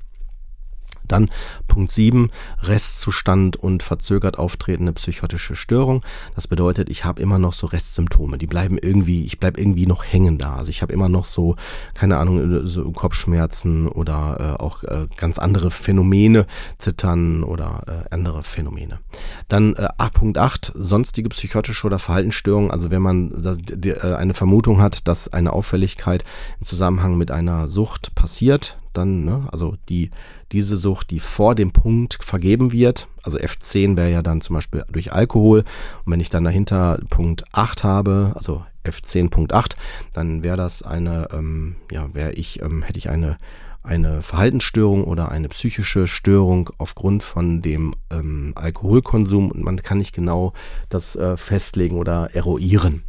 Dann 1.07 1.29
Punkt 1.67 1.91
7, 1.91 2.29
Restzustand 2.61 3.57
und 3.57 3.83
verzögert 3.83 4.37
auftretende 4.39 4.93
psychotische 4.93 5.55
Störung. 5.55 6.03
Das 6.35 6.47
bedeutet, 6.47 6.89
ich 6.89 7.05
habe 7.05 7.21
immer 7.21 7.39
noch 7.39 7.53
so 7.53 7.67
Restsymptome, 7.67 8.37
die 8.37 8.47
bleiben 8.47 8.77
irgendwie, 8.77 9.25
ich 9.25 9.39
bleibe 9.39 9.59
irgendwie 9.59 9.85
noch 9.85 10.03
hängen 10.03 10.37
da. 10.37 10.55
Also 10.55 10.69
ich 10.69 10.81
habe 10.81 10.93
immer 10.93 11.09
noch 11.09 11.25
so, 11.25 11.55
keine 11.93 12.17
Ahnung, 12.17 12.65
so 12.65 12.91
Kopfschmerzen 12.91 13.87
oder 13.87 14.57
äh, 14.59 14.63
auch 14.63 14.83
äh, 14.83 15.07
ganz 15.17 15.39
andere 15.39 15.71
Phänomene, 15.71 16.45
Zittern 16.77 17.43
oder 17.43 17.83
äh, 17.87 18.13
andere 18.13 18.43
Phänomene. 18.43 18.99
Dann 19.47 19.75
äh, 19.75 19.89
Punkt 20.13 20.37
8, 20.37 20.73
sonstige 20.75 21.29
psychotische 21.29 21.85
oder 21.85 21.99
Verhaltensstörungen. 21.99 22.71
Also 22.71 22.89
wenn 22.91 23.01
man 23.01 23.41
das, 23.41 23.57
die, 23.59 23.89
äh, 23.89 24.15
eine 24.15 24.33
Vermutung 24.33 24.81
hat, 24.81 25.07
dass 25.07 25.31
eine 25.31 25.53
Auffälligkeit 25.53 26.23
im 26.59 26.65
Zusammenhang 26.65 27.17
mit 27.17 27.31
einer 27.31 27.67
Sucht 27.67 28.15
passiert, 28.15 28.77
dann, 28.97 29.25
ne, 29.25 29.47
also 29.51 29.75
die 29.89 30.11
diese 30.51 30.77
Sucht, 30.77 31.09
die 31.11 31.19
vor 31.19 31.55
dem 31.55 31.71
Punkt 31.71 32.17
vergeben 32.21 32.71
wird. 32.71 33.07
Also 33.23 33.37
F10 33.37 33.97
wäre 33.97 34.11
ja 34.11 34.21
dann 34.21 34.41
zum 34.41 34.55
Beispiel 34.55 34.83
durch 34.89 35.11
Alkohol. 35.11 35.63
Und 36.05 36.11
wenn 36.11 36.19
ich 36.19 36.29
dann 36.29 36.43
dahinter 36.43 36.99
Punkt 37.09 37.43
8 37.51 37.83
habe, 37.83 38.31
also 38.35 38.63
F10.8, 38.85 39.75
dann 40.13 40.43
wäre 40.43 40.57
das 40.57 40.83
eine, 40.83 41.29
ähm, 41.33 41.75
ja, 41.91 42.13
wäre 42.13 42.33
ich, 42.33 42.61
ähm, 42.61 42.83
hätte 42.83 42.99
ich 42.99 43.09
eine 43.09 43.37
eine 43.85 44.21
Verhaltensstörung 44.21 45.03
oder 45.03 45.29
eine 45.29 45.49
psychische 45.49 46.07
Störung 46.07 46.71
aufgrund 46.79 47.23
von 47.23 47.61
dem 47.61 47.93
ähm, 48.11 48.53
Alkoholkonsum 48.55 49.51
und 49.51 49.63
man 49.63 49.77
kann 49.77 49.99
nicht 49.99 50.15
genau 50.15 50.53
das 50.89 51.15
äh, 51.15 51.37
festlegen 51.37 51.97
oder 51.97 52.31
eruieren. 52.33 53.03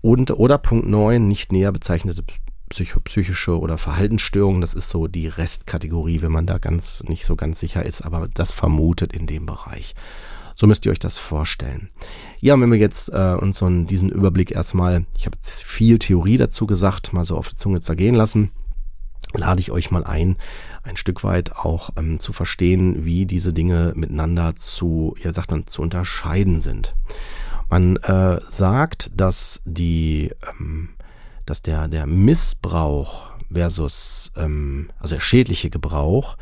Und 0.00 0.30
oder 0.30 0.58
Punkt 0.58 0.86
9, 0.88 1.26
nicht 1.26 1.50
näher 1.50 1.72
bezeichnete 1.72 2.22
psychische 2.68 3.58
oder 3.58 3.78
Verhaltensstörungen, 3.78 4.60
das 4.60 4.74
ist 4.74 4.88
so 4.88 5.06
die 5.06 5.28
Restkategorie, 5.28 6.22
wenn 6.22 6.32
man 6.32 6.46
da 6.46 6.58
ganz 6.58 7.02
nicht 7.04 7.24
so 7.24 7.36
ganz 7.36 7.60
sicher 7.60 7.84
ist, 7.84 8.02
aber 8.02 8.28
das 8.28 8.52
vermutet 8.52 9.12
in 9.12 9.26
dem 9.26 9.46
Bereich. 9.46 9.94
So 10.54 10.66
müsst 10.66 10.86
ihr 10.86 10.92
euch 10.92 10.98
das 10.98 11.18
vorstellen. 11.18 11.90
Ja, 12.40 12.58
wenn 12.58 12.72
wir 12.72 12.78
jetzt 12.78 13.10
äh, 13.10 13.36
uns 13.38 13.58
so 13.58 13.68
diesen 13.68 14.08
Überblick 14.08 14.52
erstmal, 14.52 15.04
ich 15.16 15.26
habe 15.26 15.36
viel 15.42 15.98
Theorie 15.98 16.38
dazu 16.38 16.66
gesagt, 16.66 17.12
mal 17.12 17.26
so 17.26 17.36
auf 17.36 17.50
die 17.50 17.56
Zunge 17.56 17.82
zergehen 17.82 18.14
lassen, 18.14 18.50
lade 19.34 19.60
ich 19.60 19.70
euch 19.70 19.90
mal 19.90 20.04
ein, 20.04 20.36
ein 20.82 20.96
Stück 20.96 21.24
weit 21.24 21.56
auch 21.56 21.90
ähm, 21.98 22.20
zu 22.20 22.32
verstehen, 22.32 23.04
wie 23.04 23.26
diese 23.26 23.52
Dinge 23.52 23.92
miteinander 23.96 24.56
zu, 24.56 25.14
ja 25.22 25.32
sagt 25.32 25.50
man, 25.50 25.66
zu 25.66 25.82
unterscheiden 25.82 26.62
sind. 26.62 26.94
Man 27.68 27.96
äh, 27.96 28.38
sagt, 28.48 29.10
dass 29.14 29.60
die, 29.64 30.30
ähm, 30.48 30.90
dass 31.46 31.62
der, 31.62 31.88
der 31.88 32.06
Missbrauch 32.06 33.30
versus, 33.52 34.32
ähm, 34.36 34.90
also 34.98 35.14
der 35.14 35.20
schädliche 35.20 35.70
Gebrauch, 35.70 36.36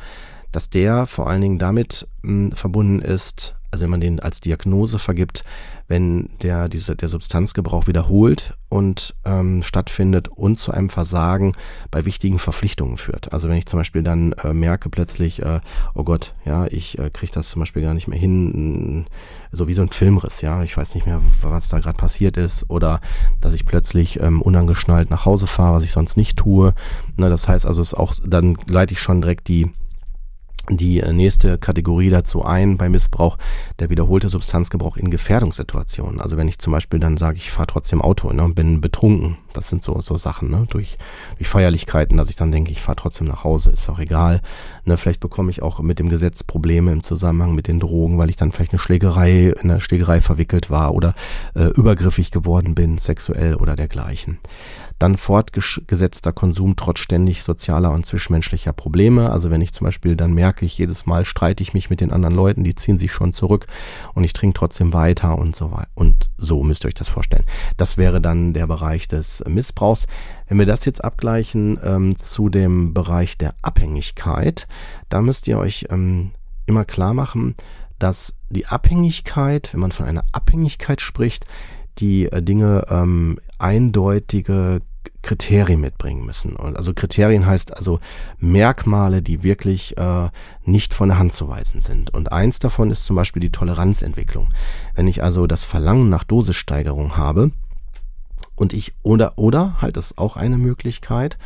dass 0.50 0.70
der 0.70 1.06
vor 1.06 1.28
allen 1.28 1.42
Dingen 1.42 1.58
damit 1.58 2.08
mh, 2.22 2.56
verbunden 2.56 3.00
ist, 3.00 3.54
also 3.74 3.82
wenn 3.82 3.90
man 3.90 4.00
den 4.00 4.20
als 4.20 4.40
Diagnose 4.40 5.00
vergibt, 5.00 5.42
wenn 5.88 6.30
der, 6.42 6.68
diese, 6.68 6.94
der 6.94 7.08
Substanzgebrauch 7.08 7.88
wiederholt 7.88 8.54
und 8.68 9.16
ähm, 9.24 9.64
stattfindet 9.64 10.28
und 10.28 10.60
zu 10.60 10.70
einem 10.70 10.90
Versagen 10.90 11.54
bei 11.90 12.04
wichtigen 12.04 12.38
Verpflichtungen 12.38 12.98
führt. 12.98 13.32
Also 13.32 13.48
wenn 13.48 13.56
ich 13.56 13.66
zum 13.66 13.80
Beispiel 13.80 14.04
dann 14.04 14.32
äh, 14.44 14.54
merke 14.54 14.90
plötzlich, 14.90 15.42
äh, 15.42 15.58
oh 15.94 16.04
Gott, 16.04 16.34
ja, 16.44 16.66
ich 16.66 17.00
äh, 17.00 17.10
kriege 17.10 17.32
das 17.32 17.48
zum 17.48 17.58
Beispiel 17.58 17.82
gar 17.82 17.94
nicht 17.94 18.06
mehr 18.06 18.18
hin, 18.18 19.06
so 19.50 19.66
wie 19.66 19.74
so 19.74 19.82
ein 19.82 19.88
Filmriss, 19.88 20.40
ja, 20.40 20.62
ich 20.62 20.76
weiß 20.76 20.94
nicht 20.94 21.06
mehr, 21.06 21.20
was 21.42 21.68
da 21.68 21.80
gerade 21.80 21.96
passiert 21.96 22.36
ist, 22.36 22.70
oder 22.70 23.00
dass 23.40 23.54
ich 23.54 23.66
plötzlich 23.66 24.20
ähm, 24.20 24.40
unangeschnallt 24.40 25.10
nach 25.10 25.24
Hause 25.24 25.48
fahre, 25.48 25.74
was 25.74 25.84
ich 25.84 25.90
sonst 25.90 26.16
nicht 26.16 26.38
tue. 26.38 26.74
Na, 27.16 27.28
das 27.28 27.48
heißt 27.48 27.66
also, 27.66 27.82
es 27.82 27.92
auch, 27.92 28.14
dann 28.24 28.56
leite 28.68 28.94
ich 28.94 29.00
schon 29.00 29.20
direkt 29.20 29.48
die 29.48 29.72
die 30.70 31.00
äh, 31.00 31.12
nächste 31.12 31.58
Kategorie 31.58 32.10
dazu 32.10 32.44
ein 32.44 32.76
bei 32.76 32.88
Missbrauch, 32.88 33.36
der 33.78 33.90
wiederholte 33.90 34.28
Substanzgebrauch 34.28 34.96
in 34.96 35.10
Gefährdungssituationen. 35.10 36.20
Also 36.20 36.36
wenn 36.36 36.48
ich 36.48 36.58
zum 36.58 36.72
Beispiel 36.72 37.00
dann 37.00 37.16
sage, 37.16 37.36
ich 37.36 37.50
fahre 37.50 37.66
trotzdem 37.66 38.00
Auto 38.00 38.32
ne, 38.32 38.44
und 38.44 38.54
bin 38.54 38.80
betrunken, 38.80 39.36
das 39.52 39.68
sind 39.68 39.82
so, 39.82 40.00
so 40.00 40.16
Sachen, 40.16 40.50
ne, 40.50 40.66
durch, 40.70 40.96
durch 41.36 41.48
Feierlichkeiten, 41.48 42.16
dass 42.16 42.30
ich 42.30 42.36
dann 42.36 42.52
denke, 42.52 42.72
ich 42.72 42.80
fahre 42.80 42.96
trotzdem 42.96 43.26
nach 43.26 43.44
Hause, 43.44 43.72
ist 43.72 43.88
auch 43.88 43.98
egal. 43.98 44.40
Ne, 44.84 44.96
vielleicht 44.96 45.20
bekomme 45.20 45.50
ich 45.50 45.62
auch 45.62 45.80
mit 45.80 45.98
dem 45.98 46.08
Gesetz 46.08 46.42
Probleme 46.42 46.92
im 46.92 47.02
Zusammenhang 47.02 47.54
mit 47.54 47.68
den 47.68 47.78
Drogen, 47.80 48.18
weil 48.18 48.30
ich 48.30 48.36
dann 48.36 48.52
vielleicht 48.52 48.72
eine 48.72 48.78
Schlägerei, 48.78 49.54
in 49.60 49.70
eine 49.70 49.80
Schlägerei 49.80 50.20
verwickelt 50.20 50.70
war 50.70 50.94
oder 50.94 51.14
äh, 51.54 51.66
übergriffig 51.66 52.30
geworden 52.30 52.74
bin, 52.74 52.98
sexuell 52.98 53.54
oder 53.56 53.76
dergleichen. 53.76 54.38
Dann 54.98 55.16
fortgesetzter 55.16 56.32
Konsum 56.32 56.76
trotz 56.76 57.00
ständig 57.00 57.42
sozialer 57.42 57.92
und 57.92 58.06
zwischenmenschlicher 58.06 58.72
Probleme. 58.72 59.30
Also 59.30 59.50
wenn 59.50 59.60
ich 59.60 59.72
zum 59.72 59.86
Beispiel 59.86 60.16
dann 60.16 60.32
merke, 60.32 60.64
ich 60.64 60.78
jedes 60.78 61.06
Mal 61.06 61.24
streite 61.24 61.62
ich 61.62 61.74
mich 61.74 61.90
mit 61.90 62.00
den 62.00 62.12
anderen 62.12 62.34
Leuten, 62.34 62.64
die 62.64 62.74
ziehen 62.74 62.98
sich 62.98 63.12
schon 63.12 63.32
zurück 63.32 63.66
und 64.14 64.24
ich 64.24 64.32
trinke 64.32 64.58
trotzdem 64.58 64.92
weiter 64.92 65.36
und 65.38 65.56
so 65.56 65.72
weiter. 65.72 65.90
Und 65.94 66.30
so 66.38 66.62
müsst 66.62 66.84
ihr 66.84 66.88
euch 66.88 66.94
das 66.94 67.08
vorstellen. 67.08 67.44
Das 67.76 67.96
wäre 67.96 68.20
dann 68.20 68.52
der 68.52 68.66
Bereich 68.66 69.08
des 69.08 69.42
Missbrauchs. 69.46 70.06
Wenn 70.48 70.58
wir 70.58 70.66
das 70.66 70.84
jetzt 70.84 71.04
abgleichen 71.04 71.78
ähm, 71.82 72.16
zu 72.16 72.48
dem 72.48 72.94
Bereich 72.94 73.38
der 73.38 73.54
Abhängigkeit, 73.62 74.66
da 75.08 75.22
müsst 75.22 75.48
ihr 75.48 75.58
euch 75.58 75.86
ähm, 75.90 76.30
immer 76.66 76.84
klar 76.84 77.14
machen, 77.14 77.54
dass 77.98 78.34
die 78.50 78.66
Abhängigkeit, 78.66 79.70
wenn 79.72 79.80
man 79.80 79.92
von 79.92 80.06
einer 80.06 80.24
Abhängigkeit 80.32 81.00
spricht, 81.00 81.46
die 81.98 82.26
äh, 82.26 82.42
Dinge 82.42 82.86
ähm, 82.88 83.38
eindeutige 83.58 84.80
Kriterien 85.22 85.80
mitbringen 85.80 86.24
müssen. 86.24 86.56
Also 86.56 86.92
Kriterien 86.94 87.46
heißt 87.46 87.76
also 87.76 87.98
Merkmale, 88.38 89.22
die 89.22 89.42
wirklich 89.42 89.96
äh, 89.96 90.28
nicht 90.64 90.94
von 90.94 91.08
der 91.08 91.18
Hand 91.18 91.32
zu 91.32 91.48
weisen 91.48 91.80
sind. 91.80 92.12
Und 92.12 92.32
eins 92.32 92.58
davon 92.58 92.90
ist 92.90 93.04
zum 93.04 93.16
Beispiel 93.16 93.40
die 93.40 93.52
Toleranzentwicklung. 93.52 94.48
Wenn 94.94 95.08
ich 95.08 95.22
also 95.22 95.46
das 95.46 95.64
Verlangen 95.64 96.08
nach 96.10 96.24
Dosissteigerung 96.24 97.16
habe, 97.16 97.52
und 98.56 98.72
ich 98.72 98.94
oder 99.02 99.36
oder 99.36 99.80
halt 99.80 99.96
ist 99.96 100.18
auch 100.18 100.36
eine 100.36 100.58
Möglichkeit, 100.58 101.38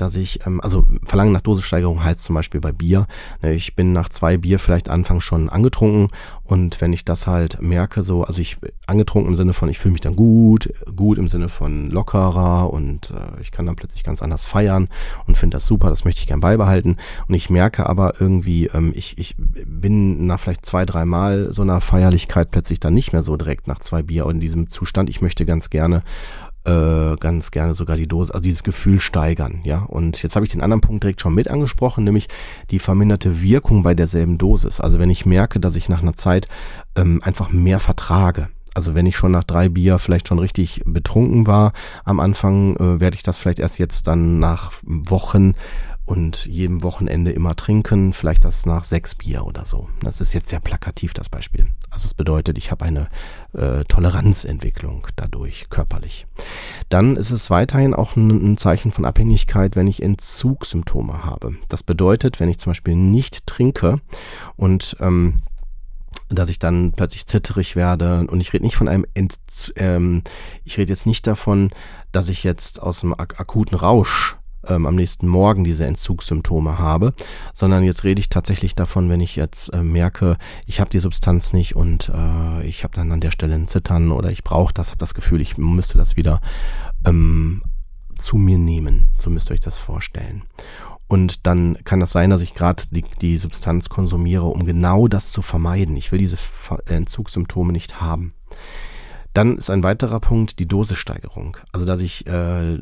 dass 0.00 0.16
ich, 0.16 0.46
ähm, 0.46 0.60
also 0.60 0.84
Verlangen 1.04 1.32
nach 1.32 1.40
Dosissteigerung 1.40 2.02
heißt 2.02 2.22
zum 2.22 2.34
Beispiel 2.34 2.60
bei 2.60 2.72
Bier, 2.72 3.06
ne, 3.42 3.52
ich 3.52 3.76
bin 3.76 3.92
nach 3.92 4.08
zwei 4.08 4.36
Bier 4.36 4.58
vielleicht 4.58 4.88
Anfang 4.88 5.20
schon 5.20 5.48
angetrunken 5.48 6.08
und 6.44 6.80
wenn 6.80 6.92
ich 6.92 7.04
das 7.04 7.26
halt 7.26 7.62
merke, 7.62 8.02
so, 8.02 8.24
also 8.24 8.40
ich 8.40 8.58
angetrunken 8.86 9.30
im 9.30 9.36
Sinne 9.36 9.52
von, 9.52 9.68
ich 9.68 9.78
fühle 9.78 9.92
mich 9.92 10.00
dann 10.00 10.16
gut, 10.16 10.72
gut 10.96 11.16
im 11.16 11.28
Sinne 11.28 11.48
von 11.48 11.90
lockerer 11.90 12.72
und 12.72 13.10
äh, 13.10 13.40
ich 13.40 13.52
kann 13.52 13.66
dann 13.66 13.76
plötzlich 13.76 14.02
ganz 14.02 14.20
anders 14.22 14.46
feiern 14.46 14.88
und 15.26 15.38
finde 15.38 15.54
das 15.54 15.66
super, 15.66 15.90
das 15.90 16.04
möchte 16.04 16.20
ich 16.20 16.26
gern 16.26 16.40
beibehalten. 16.40 16.96
Und 17.28 17.34
ich 17.34 17.50
merke 17.50 17.88
aber 17.88 18.20
irgendwie, 18.20 18.66
ähm, 18.66 18.92
ich, 18.94 19.16
ich 19.18 19.36
bin 19.38 20.26
nach 20.26 20.40
vielleicht 20.40 20.66
zwei, 20.66 20.84
drei 20.84 21.04
Mal 21.04 21.52
so 21.52 21.62
einer 21.62 21.80
Feierlichkeit 21.80 22.50
plötzlich 22.50 22.80
dann 22.80 22.94
nicht 22.94 23.12
mehr 23.12 23.22
so 23.22 23.36
direkt 23.36 23.68
nach 23.68 23.78
zwei 23.78 24.02
Bier 24.02 24.26
in 24.26 24.40
diesem 24.40 24.68
Zustand, 24.68 25.08
ich 25.08 25.22
möchte 25.22 25.46
ganz 25.46 25.70
gerne 25.70 26.02
äh, 26.64 27.16
ganz 27.16 27.50
gerne 27.50 27.74
sogar 27.74 27.96
die 27.96 28.06
Dose, 28.06 28.34
also 28.34 28.42
dieses 28.42 28.62
Gefühl 28.62 29.00
steigern, 29.00 29.60
ja. 29.64 29.82
Und 29.84 30.22
jetzt 30.22 30.36
habe 30.36 30.44
ich 30.44 30.52
den 30.52 30.62
anderen 30.62 30.80
Punkt 30.80 31.02
direkt 31.02 31.20
schon 31.20 31.34
mit 31.34 31.48
angesprochen, 31.48 32.04
nämlich 32.04 32.28
die 32.70 32.78
verminderte 32.78 33.42
Wirkung 33.42 33.82
bei 33.82 33.94
derselben 33.94 34.38
Dosis. 34.38 34.80
Also 34.80 34.98
wenn 34.98 35.10
ich 35.10 35.26
merke, 35.26 35.60
dass 35.60 35.76
ich 35.76 35.88
nach 35.88 36.02
einer 36.02 36.14
Zeit 36.14 36.48
ähm, 36.96 37.20
einfach 37.24 37.50
mehr 37.50 37.78
vertrage. 37.78 38.48
Also 38.74 38.94
wenn 38.94 39.06
ich 39.06 39.16
schon 39.16 39.32
nach 39.32 39.44
drei 39.44 39.68
Bier 39.68 39.98
vielleicht 39.98 40.28
schon 40.28 40.38
richtig 40.38 40.82
betrunken 40.84 41.46
war 41.46 41.72
am 42.04 42.20
Anfang, 42.20 42.76
äh, 42.76 43.00
werde 43.00 43.16
ich 43.16 43.22
das 43.22 43.38
vielleicht 43.38 43.58
erst 43.58 43.78
jetzt 43.78 44.06
dann 44.06 44.38
nach 44.38 44.72
Wochen 44.82 45.54
und 46.04 46.46
jedem 46.46 46.82
Wochenende 46.82 47.30
immer 47.30 47.56
trinken, 47.56 48.12
vielleicht 48.12 48.44
das 48.44 48.66
nach 48.66 48.84
sechs 48.84 49.14
Bier 49.14 49.44
oder 49.44 49.64
so. 49.64 49.88
Das 50.02 50.20
ist 50.20 50.34
jetzt 50.34 50.50
sehr 50.50 50.60
plakativ, 50.60 51.14
das 51.14 51.28
Beispiel. 51.28 51.66
Also 51.90 52.06
es 52.06 52.14
bedeutet, 52.14 52.56
ich 52.56 52.70
habe 52.70 52.84
eine 52.84 53.08
äh, 53.52 53.84
Toleranzentwicklung 53.84 55.06
dadurch 55.16 55.68
körperlich. 55.70 56.26
Dann 56.88 57.16
ist 57.16 57.30
es 57.30 57.50
weiterhin 57.50 57.94
auch 57.94 58.16
ein, 58.16 58.30
ein 58.30 58.56
Zeichen 58.58 58.92
von 58.92 59.04
Abhängigkeit, 59.04 59.76
wenn 59.76 59.86
ich 59.86 60.02
Entzugssymptome 60.02 61.24
habe. 61.24 61.56
Das 61.68 61.82
bedeutet, 61.82 62.40
wenn 62.40 62.48
ich 62.48 62.58
zum 62.58 62.70
Beispiel 62.70 62.94
nicht 62.94 63.46
trinke 63.46 64.00
und 64.56 64.96
ähm, 65.00 65.42
dass 66.28 66.48
ich 66.48 66.58
dann 66.58 66.92
plötzlich 66.92 67.26
zitterig 67.26 67.76
werde. 67.76 68.26
Und 68.28 68.40
ich 68.40 68.52
rede 68.52 68.64
nicht 68.64 68.76
von 68.76 68.88
einem, 68.88 69.04
Ent 69.14 69.36
ähm, 69.76 70.22
ich 70.64 70.78
rede 70.78 70.92
jetzt 70.92 71.06
nicht 71.06 71.26
davon, 71.26 71.70
dass 72.12 72.28
ich 72.28 72.44
jetzt 72.44 72.80
aus 72.80 73.02
einem 73.02 73.14
ak 73.14 73.40
akuten 73.40 73.76
Rausch 73.76 74.36
ähm, 74.66 74.86
am 74.86 74.94
nächsten 74.94 75.26
Morgen 75.28 75.64
diese 75.64 75.86
Entzugssymptome 75.86 76.78
habe, 76.78 77.14
sondern 77.52 77.82
jetzt 77.82 78.04
rede 78.04 78.20
ich 78.20 78.28
tatsächlich 78.28 78.74
davon, 78.74 79.08
wenn 79.08 79.20
ich 79.20 79.36
jetzt 79.36 79.72
äh, 79.72 79.82
merke, 79.82 80.36
ich 80.66 80.80
habe 80.80 80.90
die 80.90 80.98
Substanz 80.98 81.52
nicht 81.52 81.76
und 81.76 82.10
äh, 82.14 82.66
ich 82.66 82.84
habe 82.84 82.94
dann 82.94 83.12
an 83.12 83.20
der 83.20 83.30
Stelle 83.30 83.54
ein 83.54 83.68
Zittern 83.68 84.12
oder 84.12 84.30
ich 84.30 84.44
brauche 84.44 84.74
das, 84.74 84.90
habe 84.90 84.98
das 84.98 85.14
Gefühl, 85.14 85.40
ich 85.40 85.58
müsste 85.58 85.98
das 85.98 86.16
wieder 86.16 86.40
ähm, 87.04 87.62
zu 88.16 88.36
mir 88.36 88.58
nehmen. 88.58 89.06
So 89.18 89.30
müsst 89.30 89.50
ihr 89.50 89.54
euch 89.54 89.60
das 89.60 89.78
vorstellen. 89.78 90.42
Und 91.08 91.46
dann 91.46 91.76
kann 91.82 91.98
das 91.98 92.12
sein, 92.12 92.30
dass 92.30 92.40
ich 92.40 92.54
gerade 92.54 92.84
die, 92.90 93.02
die 93.20 93.36
Substanz 93.36 93.88
konsumiere, 93.88 94.46
um 94.46 94.64
genau 94.64 95.08
das 95.08 95.32
zu 95.32 95.42
vermeiden. 95.42 95.96
Ich 95.96 96.12
will 96.12 96.20
diese 96.20 96.36
Entzugssymptome 96.86 97.72
nicht 97.72 98.00
haben. 98.00 98.32
Dann 99.34 99.58
ist 99.58 99.70
ein 99.70 99.82
weiterer 99.82 100.20
Punkt 100.20 100.58
die 100.60 100.66
Dosissteigerung. 100.66 101.56
Also 101.72 101.84
dass 101.84 102.00
ich 102.00 102.28
äh, 102.28 102.78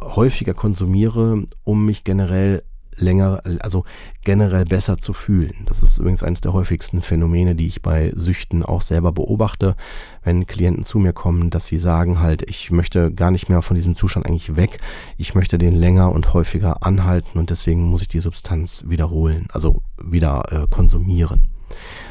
häufiger 0.00 0.54
konsumiere, 0.54 1.44
um 1.64 1.84
mich 1.84 2.04
generell 2.04 2.62
länger, 2.98 3.42
also 3.60 3.84
generell 4.24 4.64
besser 4.64 4.98
zu 4.98 5.12
fühlen. 5.12 5.54
Das 5.66 5.82
ist 5.82 5.98
übrigens 5.98 6.22
eines 6.22 6.40
der 6.40 6.52
häufigsten 6.52 7.02
Phänomene, 7.02 7.54
die 7.54 7.66
ich 7.66 7.82
bei 7.82 8.12
Süchten 8.14 8.62
auch 8.62 8.82
selber 8.82 9.12
beobachte, 9.12 9.76
wenn 10.22 10.46
Klienten 10.46 10.84
zu 10.84 10.98
mir 10.98 11.12
kommen, 11.12 11.50
dass 11.50 11.66
sie 11.66 11.78
sagen 11.78 12.20
halt, 12.20 12.48
ich 12.48 12.70
möchte 12.70 13.12
gar 13.12 13.30
nicht 13.30 13.48
mehr 13.48 13.62
von 13.62 13.76
diesem 13.76 13.94
Zustand 13.94 14.26
eigentlich 14.26 14.56
weg, 14.56 14.78
ich 15.16 15.34
möchte 15.34 15.58
den 15.58 15.74
länger 15.74 16.12
und 16.12 16.32
häufiger 16.32 16.82
anhalten 16.82 17.38
und 17.38 17.50
deswegen 17.50 17.82
muss 17.84 18.02
ich 18.02 18.08
die 18.08 18.20
Substanz 18.20 18.84
wiederholen, 18.86 19.46
also 19.52 19.82
wieder 20.02 20.44
äh, 20.50 20.66
konsumieren. 20.68 21.55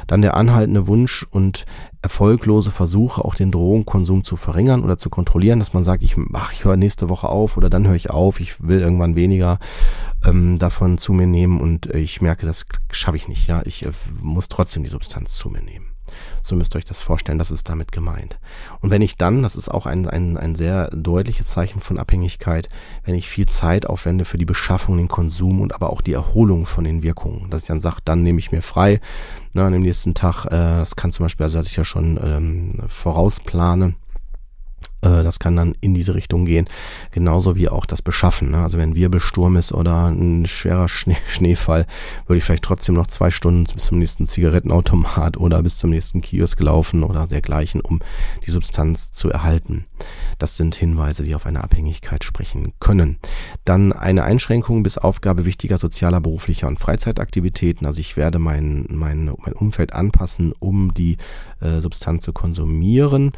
Dann 0.07 0.21
der 0.21 0.35
anhaltende 0.35 0.87
Wunsch 0.87 1.25
und 1.31 1.65
erfolglose 2.01 2.71
Versuche, 2.71 3.25
auch 3.25 3.35
den 3.35 3.51
Drogenkonsum 3.51 4.23
zu 4.23 4.35
verringern 4.35 4.83
oder 4.83 4.97
zu 4.97 5.09
kontrollieren, 5.09 5.59
dass 5.59 5.73
man 5.73 5.83
sagt, 5.83 6.03
ich, 6.03 6.15
ach, 6.33 6.51
ich 6.51 6.65
höre 6.65 6.77
nächste 6.77 7.09
Woche 7.09 7.29
auf 7.29 7.57
oder 7.57 7.69
dann 7.69 7.87
höre 7.87 7.95
ich 7.95 8.11
auf, 8.11 8.39
ich 8.39 8.67
will 8.67 8.81
irgendwann 8.81 9.15
weniger 9.15 9.57
ähm, 10.25 10.59
davon 10.59 10.97
zu 10.97 11.13
mir 11.13 11.27
nehmen 11.27 11.59
und 11.59 11.87
äh, 11.87 11.99
ich 11.99 12.21
merke, 12.21 12.45
das 12.45 12.65
schaffe 12.91 13.17
ich 13.17 13.27
nicht. 13.27 13.47
Ja, 13.47 13.61
ich 13.65 13.85
äh, 13.85 13.91
muss 14.21 14.47
trotzdem 14.47 14.83
die 14.83 14.89
Substanz 14.89 15.33
zu 15.33 15.49
mir 15.49 15.61
nehmen. 15.61 15.94
So 16.43 16.55
müsst 16.55 16.75
ihr 16.75 16.77
euch 16.77 16.85
das 16.85 17.01
vorstellen, 17.01 17.39
das 17.39 17.51
ist 17.51 17.69
damit 17.69 17.91
gemeint. 17.91 18.37
Und 18.81 18.89
wenn 18.89 19.01
ich 19.01 19.17
dann, 19.17 19.43
das 19.43 19.55
ist 19.55 19.69
auch 19.69 19.85
ein, 19.85 20.07
ein, 20.07 20.37
ein 20.37 20.55
sehr 20.55 20.89
deutliches 20.89 21.47
Zeichen 21.47 21.79
von 21.79 21.97
Abhängigkeit, 21.97 22.69
wenn 23.03 23.15
ich 23.15 23.29
viel 23.29 23.47
Zeit 23.47 23.87
aufwende 23.87 24.25
für 24.25 24.37
die 24.37 24.45
Beschaffung, 24.45 24.97
den 24.97 25.07
Konsum 25.07 25.61
und 25.61 25.73
aber 25.73 25.89
auch 25.89 26.01
die 26.01 26.13
Erholung 26.13 26.65
von 26.65 26.83
den 26.83 27.03
Wirkungen, 27.03 27.49
dass 27.49 27.63
ich 27.63 27.67
dann 27.67 27.79
sage, 27.79 27.97
dann 28.05 28.23
nehme 28.23 28.39
ich 28.39 28.51
mir 28.51 28.61
frei, 28.61 28.99
ne, 29.53 29.63
an 29.63 29.73
dem 29.73 29.81
nächsten 29.81 30.13
Tag, 30.13 30.45
äh, 30.45 30.49
das 30.49 30.95
kann 30.95 31.11
zum 31.11 31.25
Beispiel, 31.25 31.45
also 31.45 31.57
dass 31.57 31.67
ich 31.67 31.75
ja 31.75 31.85
schon 31.85 32.19
ähm, 32.21 32.79
vorausplane, 32.87 33.95
das 35.09 35.39
kann 35.39 35.55
dann 35.55 35.73
in 35.81 35.93
diese 35.93 36.15
Richtung 36.15 36.45
gehen. 36.45 36.67
Genauso 37.11 37.55
wie 37.55 37.69
auch 37.69 37.85
das 37.85 38.01
Beschaffen. 38.01 38.51
Ne? 38.51 38.61
Also 38.61 38.77
wenn 38.77 38.95
Wirbelsturm 38.95 39.55
ist 39.55 39.71
oder 39.71 40.07
ein 40.07 40.45
schwerer 40.45 40.87
Schnee 40.87 41.17
Schneefall, 41.27 41.85
würde 42.27 42.37
ich 42.37 42.43
vielleicht 42.43 42.63
trotzdem 42.63 42.95
noch 42.95 43.07
zwei 43.07 43.31
Stunden 43.31 43.65
bis 43.73 43.85
zum 43.85 43.99
nächsten 43.99 44.25
Zigarettenautomat 44.25 45.37
oder 45.37 45.61
bis 45.63 45.77
zum 45.77 45.89
nächsten 45.89 46.21
Kiosk 46.21 46.59
laufen 46.61 47.03
oder 47.03 47.27
dergleichen, 47.27 47.81
um 47.81 47.99
die 48.45 48.51
Substanz 48.51 49.11
zu 49.11 49.29
erhalten. 49.29 49.85
Das 50.39 50.57
sind 50.57 50.75
Hinweise, 50.75 51.23
die 51.23 51.35
auf 51.35 51.45
eine 51.45 51.63
Abhängigkeit 51.63 52.23
sprechen 52.23 52.73
können. 52.79 53.17
Dann 53.63 53.93
eine 53.93 54.23
Einschränkung 54.23 54.83
bis 54.83 54.97
Aufgabe 54.97 55.45
wichtiger 55.45 55.77
sozialer, 55.77 56.19
beruflicher 56.19 56.67
und 56.67 56.79
Freizeitaktivitäten. 56.79 57.87
Also 57.87 57.99
ich 57.99 58.17
werde 58.17 58.39
mein, 58.39 58.85
mein, 58.89 59.25
mein 59.25 59.53
Umfeld 59.53 59.93
anpassen, 59.93 60.53
um 60.59 60.93
die 60.93 61.17
äh, 61.61 61.79
Substanz 61.79 62.23
zu 62.23 62.33
konsumieren. 62.33 63.31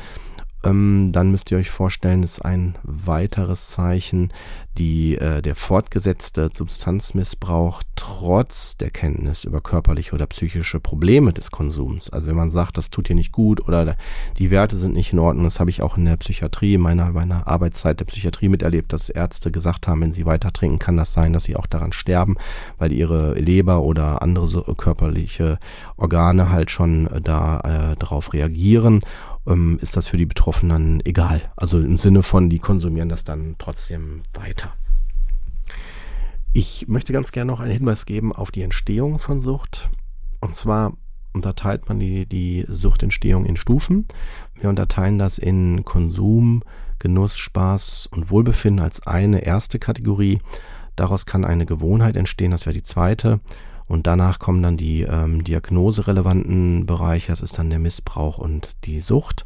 Ähm, 0.64 1.12
dann 1.12 1.32
müsst 1.32 1.52
ihr 1.52 1.58
euch 1.58 1.70
vorstellen, 1.70 2.24
ist 2.24 2.44
ein 2.44 2.76
weiteres 2.84 3.70
Zeichen 3.70 4.34
die, 4.78 5.16
äh, 5.16 5.42
der 5.42 5.56
fortgesetzte 5.56 6.50
Substanzmissbrauch 6.54 7.82
trotz 7.96 8.78
der 8.78 8.92
Kenntnis 8.92 9.44
über 9.44 9.62
körperliche 9.62 10.14
oder 10.14 10.28
psychische 10.28 10.80
Probleme 10.80 11.34
des 11.34 11.52
Konsums. 11.52 12.10
Also 12.10 12.28
wenn 12.28 12.36
man 12.36 12.52
sagt, 12.52 12.78
das 12.78 12.90
tut 12.90 13.10
dir 13.10 13.16
nicht 13.16 13.32
gut 13.32 13.68
oder 13.68 13.96
die 14.38 14.52
Werte 14.52 14.78
sind 14.78 14.94
nicht 14.94 15.14
in 15.14 15.20
Ordnung, 15.20 15.46
das 15.46 15.60
habe 15.60 15.70
ich 15.70 15.82
auch 15.82 15.98
in 15.98 16.06
der 16.06 16.18
Psychiatrie, 16.18 16.76
in 16.76 16.82
meiner, 16.82 17.12
meiner 17.12 17.48
Arbeitszeit 17.48 18.00
der 18.00 18.06
Psychiatrie 18.06 18.50
miterlebt, 18.50 18.94
dass 18.94 19.10
Ärzte 19.10 19.52
gesagt 19.52 19.88
haben, 19.88 20.02
wenn 20.02 20.14
sie 20.14 20.26
weiter 20.26 20.52
trinken, 20.54 20.80
kann 20.80 20.98
das 20.98 21.14
sein, 21.14 21.34
dass 21.34 21.44
sie 21.46 21.56
auch 21.56 21.68
daran 21.68 21.92
sterben, 21.92 22.36
weil 22.78 22.92
ihre 22.92 23.34
Leber 23.34 23.82
oder 23.82 24.22
andere 24.22 24.48
so 24.48 24.62
körperliche 24.62 25.58
Organe 25.98 26.52
halt 26.52 26.72
schon 26.72 27.08
äh, 27.08 27.22
da 27.22 27.60
äh, 27.62 27.96
darauf 27.98 28.34
reagieren 28.34 29.02
ähm, 29.48 29.80
ist 29.82 29.98
das 29.98 30.08
für 30.08 30.18
die 30.18 30.26
Betroffenen 30.26 31.06
egal. 31.06 31.42
Also 31.56 31.80
im 31.80 31.98
Sinne 31.98 32.24
von, 32.24 32.50
die 32.50 32.60
konsumieren 32.60 33.10
das 33.10 33.24
dann 33.24 33.56
trotzdem 33.58 34.22
weiter. 34.34 34.76
Ich 36.54 36.88
möchte 36.88 37.14
ganz 37.14 37.32
gerne 37.32 37.52
noch 37.52 37.60
einen 37.60 37.72
Hinweis 37.74 38.06
geben 38.06 38.34
auf 38.34 38.52
die 38.52 38.62
Entstehung 38.62 39.20
von 39.20 39.40
Sucht. 39.40 39.90
Und 40.42 40.56
zwar 40.56 40.94
unterteilt 41.34 41.88
man 41.88 42.00
die, 42.00 42.26
die 42.26 42.66
Suchtentstehung 42.68 43.46
in 43.46 43.56
Stufen. 43.56 44.08
Wir 44.60 44.70
unterteilen 44.70 45.20
das 45.20 45.38
in 45.38 45.86
Konsum, 45.86 46.64
Genuss, 47.00 47.38
Spaß 47.38 48.10
und 48.12 48.32
Wohlbefinden 48.32 48.84
als 48.84 49.06
eine 49.06 49.46
erste 49.46 49.78
Kategorie. 49.78 50.40
Daraus 50.96 51.28
kann 51.28 51.46
eine 51.46 51.68
Gewohnheit 51.68 52.18
entstehen, 52.18 52.52
das 52.52 52.66
wäre 52.66 52.74
die 52.74 52.84
zweite. 52.84 53.40
Und 53.88 54.08
danach 54.08 54.40
kommen 54.40 54.62
dann 54.62 54.78
die 54.78 55.04
ähm, 55.04 55.44
diagnoserelevanten 55.44 56.86
Bereiche, 56.86 57.32
das 57.32 57.42
ist 57.42 57.58
dann 57.58 57.70
der 57.70 57.80
Missbrauch 57.80 58.38
und 58.38 58.76
die 58.84 59.00
Sucht 59.00 59.46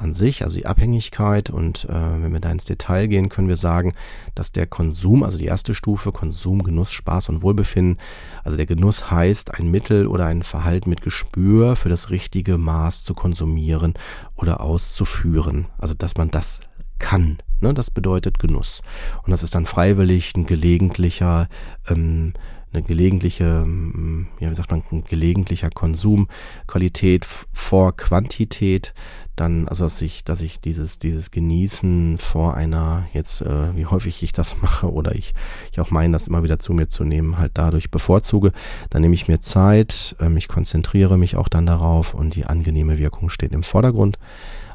an 0.00 0.14
sich, 0.14 0.42
also 0.42 0.56
die 0.56 0.66
Abhängigkeit. 0.66 1.50
Und 1.50 1.84
äh, 1.84 2.22
wenn 2.22 2.32
wir 2.32 2.40
da 2.40 2.50
ins 2.50 2.64
Detail 2.64 3.06
gehen, 3.06 3.28
können 3.28 3.48
wir 3.48 3.56
sagen, 3.56 3.92
dass 4.34 4.52
der 4.52 4.66
Konsum, 4.66 5.22
also 5.22 5.38
die 5.38 5.46
erste 5.46 5.74
Stufe, 5.74 6.12
Konsum, 6.12 6.62
Genuss, 6.62 6.92
Spaß 6.92 7.28
und 7.28 7.42
Wohlbefinden, 7.42 7.98
also 8.42 8.56
der 8.56 8.66
Genuss 8.66 9.10
heißt, 9.10 9.54
ein 9.54 9.70
Mittel 9.70 10.06
oder 10.06 10.26
ein 10.26 10.42
Verhalten 10.42 10.90
mit 10.90 11.02
Gespür 11.02 11.76
für 11.76 11.88
das 11.88 12.10
richtige 12.10 12.58
Maß 12.58 13.04
zu 13.04 13.14
konsumieren 13.14 13.94
oder 14.34 14.60
auszuführen. 14.60 15.66
Also 15.78 15.94
dass 15.94 16.16
man 16.16 16.30
das 16.30 16.60
kann. 16.98 17.38
Ne? 17.60 17.74
Das 17.74 17.90
bedeutet 17.90 18.38
Genuss. 18.38 18.82
Und 19.24 19.30
das 19.30 19.42
ist 19.42 19.54
dann 19.54 19.66
freiwillig, 19.66 20.34
ein 20.36 20.46
gelegentlicher 20.46 21.48
ähm, 21.88 22.34
eine 22.72 22.82
gelegentliche, 22.82 23.64
mm, 23.64 24.28
ja, 24.38 24.50
wie 24.50 24.54
sagt 24.54 24.70
man, 24.70 24.82
ein 24.92 25.04
gelegentlicher 25.04 25.70
Konsum, 25.70 26.28
Qualität 26.66 27.26
vor 27.52 27.96
Quantität, 27.96 28.94
dann, 29.36 29.68
also 29.68 29.84
dass 29.84 30.00
ich, 30.02 30.22
dass 30.22 30.40
ich 30.40 30.60
dieses, 30.60 30.98
dieses 30.98 31.30
Genießen 31.30 32.18
vor 32.18 32.54
einer, 32.54 33.06
jetzt, 33.12 33.40
äh, 33.40 33.74
wie 33.74 33.86
häufig 33.86 34.22
ich 34.22 34.32
das 34.32 34.56
mache 34.62 34.92
oder 34.92 35.14
ich, 35.14 35.34
ich 35.72 35.80
auch 35.80 35.90
meine, 35.90 36.12
das 36.12 36.28
immer 36.28 36.42
wieder 36.42 36.58
zu 36.58 36.72
mir 36.72 36.88
zu 36.88 37.04
nehmen, 37.04 37.38
halt 37.38 37.52
dadurch 37.54 37.90
bevorzuge, 37.90 38.52
dann 38.90 39.02
nehme 39.02 39.14
ich 39.14 39.28
mir 39.28 39.40
Zeit, 39.40 40.14
ähm, 40.20 40.36
ich 40.36 40.48
konzentriere 40.48 41.18
mich 41.18 41.36
auch 41.36 41.48
dann 41.48 41.66
darauf 41.66 42.14
und 42.14 42.34
die 42.34 42.44
angenehme 42.44 42.98
Wirkung 42.98 43.30
steht 43.30 43.52
im 43.52 43.62
Vordergrund. 43.62 44.18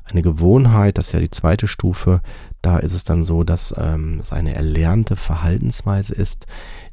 Eine 0.08 0.22
Gewohnheit, 0.22 1.00
das 1.00 1.08
ist 1.08 1.14
ja 1.14 1.20
die 1.20 1.32
zweite 1.32 1.68
Stufe, 1.68 2.22
da 2.62 2.78
ist 2.78 2.94
es 2.94 3.04
dann 3.04 3.24
so, 3.24 3.44
dass 3.44 3.74
ähm, 3.78 4.20
es 4.22 4.32
eine 4.32 4.54
erlernte 4.54 5.16
Verhaltensweise 5.16 6.14
ist, 6.14 6.46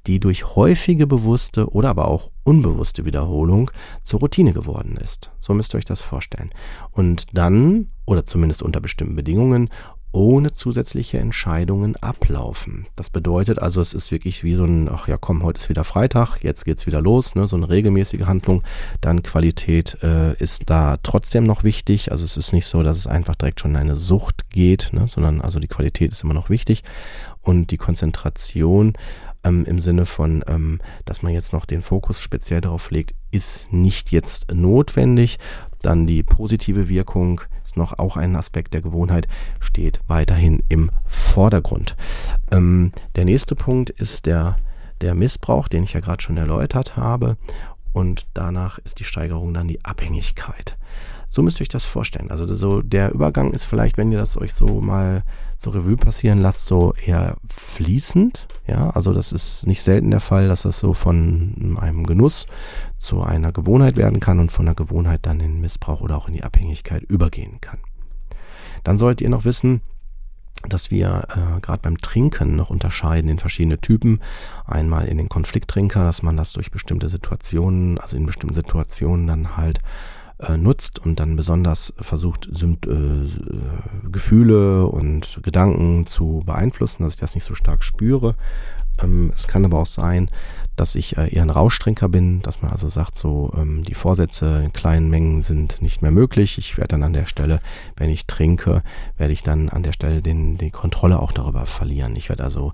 die 0.07 0.21
durch 0.21 0.57
häufige 0.57 1.07
bewusste 1.07 1.71
oder 1.71 1.91
aber 1.91 2.09
auch 2.09 2.31
unbewusste 2.45 3.05
Wiederholung 3.05 3.71
zur 4.03 4.21
Routine 4.21 4.53
geworden 4.53 4.97
ist. 4.97 5.31
So 5.39 5.55
müsst 5.55 5.75
ihr 5.75 5.79
euch 5.79 5.85
das 5.85 6.03
vorstellen. 6.03 6.51
Und 6.91 7.27
dann, 7.33 7.91
oder 8.05 8.25
zumindest 8.25 8.63
unter 8.63 8.81
bestimmten 8.81 9.17
Bedingungen, 9.17 9.69
ohne 10.13 10.53
zusätzliche 10.53 11.19
Entscheidungen 11.19 11.97
ablaufen. 11.97 12.87
Das 12.97 13.11
bedeutet 13.11 13.59
also, 13.59 13.81
es 13.81 13.95
ist 13.95 14.13
wirklich 14.13 14.45
wie 14.45 14.55
so 14.55 14.65
ein, 14.65 14.89
ach 14.89 15.09
ja 15.09 15.17
komm, 15.17 15.43
heute 15.43 15.59
ist 15.59 15.69
wieder 15.71 15.85
Freitag, 15.85 16.39
jetzt 16.43 16.65
geht's 16.65 16.87
wieder 16.87 17.01
los, 17.01 17.35
ne, 17.35 17.49
so 17.49 17.57
eine 17.57 17.69
regelmäßige 17.69 18.27
Handlung. 18.27 18.63
Dann 19.01 19.23
Qualität 19.23 19.99
äh, 20.03 20.35
ist 20.35 20.65
da 20.67 20.99
trotzdem 21.03 21.45
noch 21.45 21.65
wichtig. 21.65 22.13
Also 22.13 22.25
es 22.25 22.37
ist 22.37 22.53
nicht 22.53 22.67
so, 22.67 22.83
dass 22.83 22.99
es 22.99 23.07
einfach 23.07 23.35
direkt 23.35 23.61
schon 23.61 23.73
in 23.73 23.79
eine 23.79 23.97
Sucht 23.97 24.51
geht, 24.51 24.91
ne, 24.93 25.07
sondern 25.09 25.41
also 25.41 25.59
die 25.59 25.69
Qualität 25.69 26.13
ist 26.13 26.23
immer 26.23 26.35
noch 26.35 26.51
wichtig. 26.51 26.85
Und 27.41 27.71
die 27.71 27.79
Konzentration 27.79 28.93
ähm, 29.45 29.65
im 29.65 29.81
Sinne 29.81 30.07
von, 30.07 30.45
ähm, 30.47 30.81
dass 31.05 31.23
man 31.23 31.33
jetzt 31.33 31.53
noch 31.53 31.65
den 31.65 31.83
Fokus 31.83 32.21
speziell 32.21 32.61
darauf 32.61 32.91
legt, 32.91 33.15
ist 33.31 33.73
nicht 33.73 34.13
jetzt 34.13 34.53
notwendig. 34.53 35.39
Dann 35.81 36.07
die 36.07 36.23
positive 36.23 36.89
Wirkung 36.89 37.41
ist 37.73 37.79
noch 37.79 37.99
auch 37.99 38.19
ein 38.19 38.37
Aspekt 38.37 38.75
der 38.75 38.83
Gewohnheit, 38.83 39.27
steht 39.61 40.01
weiterhin 40.07 40.63
im 40.69 40.91
Vordergrund. 41.07 41.97
Ähm, 42.51 42.93
der 43.17 43.25
nächste 43.25 43.55
Punkt 43.55 43.89
ist 43.89 44.27
der, 44.27 44.57
der 45.01 45.15
Missbrauch, 45.15 45.69
den 45.69 45.83
ich 45.83 45.95
ja 45.95 46.01
gerade 46.01 46.23
schon 46.23 46.37
erläutert 46.37 46.97
habe. 46.97 47.39
Und 47.95 48.27
danach 48.35 48.77
ist 48.79 48.99
die 48.99 49.05
Steigerung 49.05 49.55
dann 49.55 49.69
die 49.69 49.83
Abhängigkeit. 49.85 50.77
So 51.35 51.43
müsst 51.43 51.61
ihr 51.61 51.63
euch 51.63 51.71
das 51.71 51.87
vorstellen. 51.87 52.31
Also 52.31 52.47
so 52.55 52.83
der 52.83 53.15
Übergang 53.15 53.53
ist 53.53 53.65
vielleicht, 53.65 53.97
wenn 53.97 54.13
ihr 54.13 54.19
das 54.19 54.37
euch 54.37 54.53
so 54.53 54.83
mal 54.83 55.23
so 55.57 55.71
Revue 55.71 55.97
passieren 55.97 56.37
lasst, 56.37 56.67
so 56.67 56.93
eher 57.07 57.39
fließend. 57.49 58.49
Ja, 58.67 58.91
also 58.91 59.15
das 59.15 59.33
ist 59.33 59.67
nicht 59.67 59.81
selten 59.81 60.11
der 60.11 60.21
Fall, 60.21 60.49
dass 60.49 60.65
das 60.65 60.79
so 60.79 60.93
von 60.93 61.79
einem 61.81 62.05
Genuss 62.05 62.45
zu 62.99 63.23
einer 63.23 63.51
Gewohnheit 63.51 63.97
werden 63.97 64.21
kann 64.21 64.41
und 64.41 64.53
von 64.53 64.67
der 64.67 64.75
Gewohnheit 64.75 65.21
dann 65.23 65.41
in 65.41 65.63
Missbrauch 65.63 66.03
oder 66.03 66.19
auch 66.19 66.29
in 66.29 66.35
die 66.35 66.45
Abhängigkeit 66.45 67.03
übergehen 67.03 67.63
kann. 67.63 67.79
Dann 68.85 68.99
solltet 68.99 69.23
ihr 69.23 69.31
noch 69.31 69.47
wissen, 69.47 69.81
dass 70.69 70.91
wir 70.91 71.25
äh, 71.31 71.61
gerade 71.63 71.81
beim 71.81 71.97
Trinken 71.97 72.57
noch 72.57 72.69
unterscheiden 72.69 73.31
in 73.31 73.39
verschiedene 73.39 73.81
Typen. 73.81 74.21
Einmal 74.67 75.07
in 75.07 75.17
den 75.17 75.31
Konflikttrinker, 75.31 76.05
dass 76.05 76.23
man 76.23 76.37
das 76.37 76.53
durch 76.53 76.71
bestimmte 76.71 77.09
Situationen, 77.09 77.97
also 77.97 78.19
in 78.19 78.27
bestimmten 78.27 78.55
Situationen 78.55 79.27
dann 79.27 79.57
halt 79.57 79.81
äh, 80.47 80.57
nutzt 80.57 80.99
und 80.99 81.21
dann 81.21 81.37
besonders 81.37 81.93
versucht, 81.97 82.49
Symt 82.53 82.87
äh, 82.87 83.29
Gefühle 84.11 84.87
und 84.87 85.41
Gedanken 85.43 86.07
zu 86.07 86.43
beeinflussen, 86.45 87.03
dass 87.03 87.15
ich 87.15 87.21
das 87.21 87.35
nicht 87.35 87.45
so 87.45 87.55
stark 87.55 87.83
spüre. 87.85 88.35
Ähm, 89.01 89.33
es 89.35 89.49
kann 89.49 89.65
aber 89.65 89.79
auch 89.79 89.87
sein, 89.87 90.31
dass 90.77 90.95
ich 90.95 91.17
äh, 91.17 91.35
eher 91.35 91.43
ein 91.43 91.51
Rauschtrinker 91.51 92.09
bin, 92.09 92.41
dass 92.43 92.63
man 92.63 92.73
also 92.73 92.89
sagt, 92.89 93.17
so 93.17 93.53
ähm, 93.57 93.85
die 93.85 93.95
Vorsätze 93.95 94.63
in 94.65 94.73
kleinen 94.73 95.11
Mengen 95.11 95.43
sind 95.43 95.83
nicht 95.83 96.03
mehr 96.03 96.11
möglich. 96.11 96.59
Ich 96.59 96.77
werde 96.77 96.89
dann 96.89 97.03
an 97.03 97.13
der 97.13 97.27
Stelle, 97.27 97.61
wenn 97.97 98.11
ich 98.11 98.27
trinke, 98.27 98.83
werde 99.17 99.33
ich 99.33 99.43
dann 99.43 99.69
an 99.69 99.83
der 99.83 99.93
Stelle 99.93 100.23
den, 100.23 100.59
die 100.59 100.71
Kontrolle 100.71 101.21
auch 101.21 101.33
darüber 101.33 101.67
verlieren. 101.67 102.17
Ich 102.17 102.29
werde 102.29 102.45
also, 102.45 102.73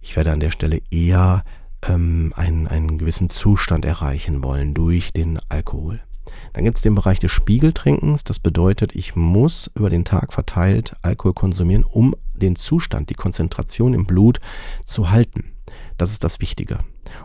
ich 0.00 0.16
werde 0.16 0.32
an 0.32 0.40
der 0.40 0.50
Stelle 0.50 0.80
eher 0.90 1.44
ähm, 1.86 2.32
einen, 2.36 2.66
einen 2.66 2.98
gewissen 2.98 3.30
Zustand 3.30 3.84
erreichen 3.84 4.42
wollen 4.42 4.74
durch 4.74 5.12
den 5.12 5.38
Alkohol. 5.48 6.00
Dann 6.52 6.64
gibt 6.64 6.76
es 6.76 6.82
den 6.82 6.94
Bereich 6.94 7.18
des 7.18 7.32
Spiegeltrinkens. 7.32 8.24
Das 8.24 8.38
bedeutet, 8.38 8.94
ich 8.94 9.16
muss 9.16 9.70
über 9.74 9.90
den 9.90 10.04
Tag 10.04 10.32
verteilt 10.32 10.96
Alkohol 11.02 11.34
konsumieren, 11.34 11.84
um 11.84 12.14
den 12.34 12.56
Zustand, 12.56 13.10
die 13.10 13.14
Konzentration 13.14 13.94
im 13.94 14.06
Blut 14.06 14.38
zu 14.84 15.10
halten. 15.10 15.52
Das 15.96 16.10
ist 16.10 16.24
das 16.24 16.40
Wichtige. 16.40 16.80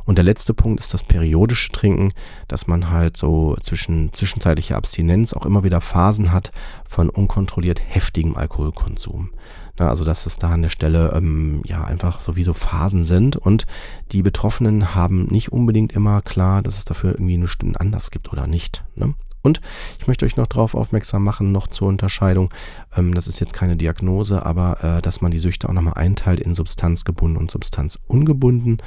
Und 0.05 0.17
der 0.17 0.25
letzte 0.25 0.53
Punkt 0.53 0.79
ist 0.79 0.93
das 0.93 1.03
periodische 1.03 1.71
Trinken, 1.71 2.13
dass 2.47 2.67
man 2.67 2.89
halt 2.89 3.17
so 3.17 3.55
zwischen 3.61 4.13
zwischenzeitlicher 4.13 4.75
Abstinenz 4.75 5.33
auch 5.33 5.45
immer 5.45 5.63
wieder 5.63 5.81
Phasen 5.81 6.31
hat 6.31 6.51
von 6.85 7.09
unkontrolliert 7.09 7.81
heftigem 7.85 8.35
Alkoholkonsum. 8.35 9.31
Na, 9.77 9.89
also 9.89 10.05
dass 10.05 10.27
es 10.27 10.37
da 10.37 10.51
an 10.51 10.61
der 10.61 10.69
Stelle 10.69 11.13
ähm, 11.15 11.61
ja 11.65 11.83
einfach 11.83 12.21
sowieso 12.21 12.53
Phasen 12.53 13.05
sind 13.05 13.37
und 13.37 13.65
die 14.11 14.21
Betroffenen 14.21 14.93
haben 14.93 15.25
nicht 15.25 15.51
unbedingt 15.51 15.93
immer 15.93 16.21
klar, 16.21 16.61
dass 16.61 16.77
es 16.77 16.85
dafür 16.85 17.13
irgendwie 17.13 17.33
eine 17.33 17.47
Stunde 17.47 17.79
anders 17.79 18.11
gibt 18.11 18.31
oder 18.31 18.45
nicht. 18.45 18.83
Ne? 18.95 19.15
Und 19.43 19.59
ich 19.99 20.07
möchte 20.07 20.25
euch 20.25 20.37
noch 20.37 20.47
darauf 20.47 20.73
aufmerksam 20.73 21.23
machen, 21.23 21.51
noch 21.51 21.67
zur 21.67 21.89
Unterscheidung, 21.89 22.53
ähm, 22.95 23.13
das 23.13 23.27
ist 23.27 23.39
jetzt 23.41 23.53
keine 23.53 23.75
Diagnose, 23.75 24.45
aber 24.45 24.83
äh, 24.83 25.01
dass 25.01 25.21
man 25.21 25.31
die 25.31 25.39
Süchte 25.39 25.67
auch 25.67 25.73
nochmal 25.73 25.95
einteilt 25.95 26.39
in 26.39 26.55
substanzgebunden 26.55 27.37
und 27.37 27.51
substanzungebunden. 27.51 28.77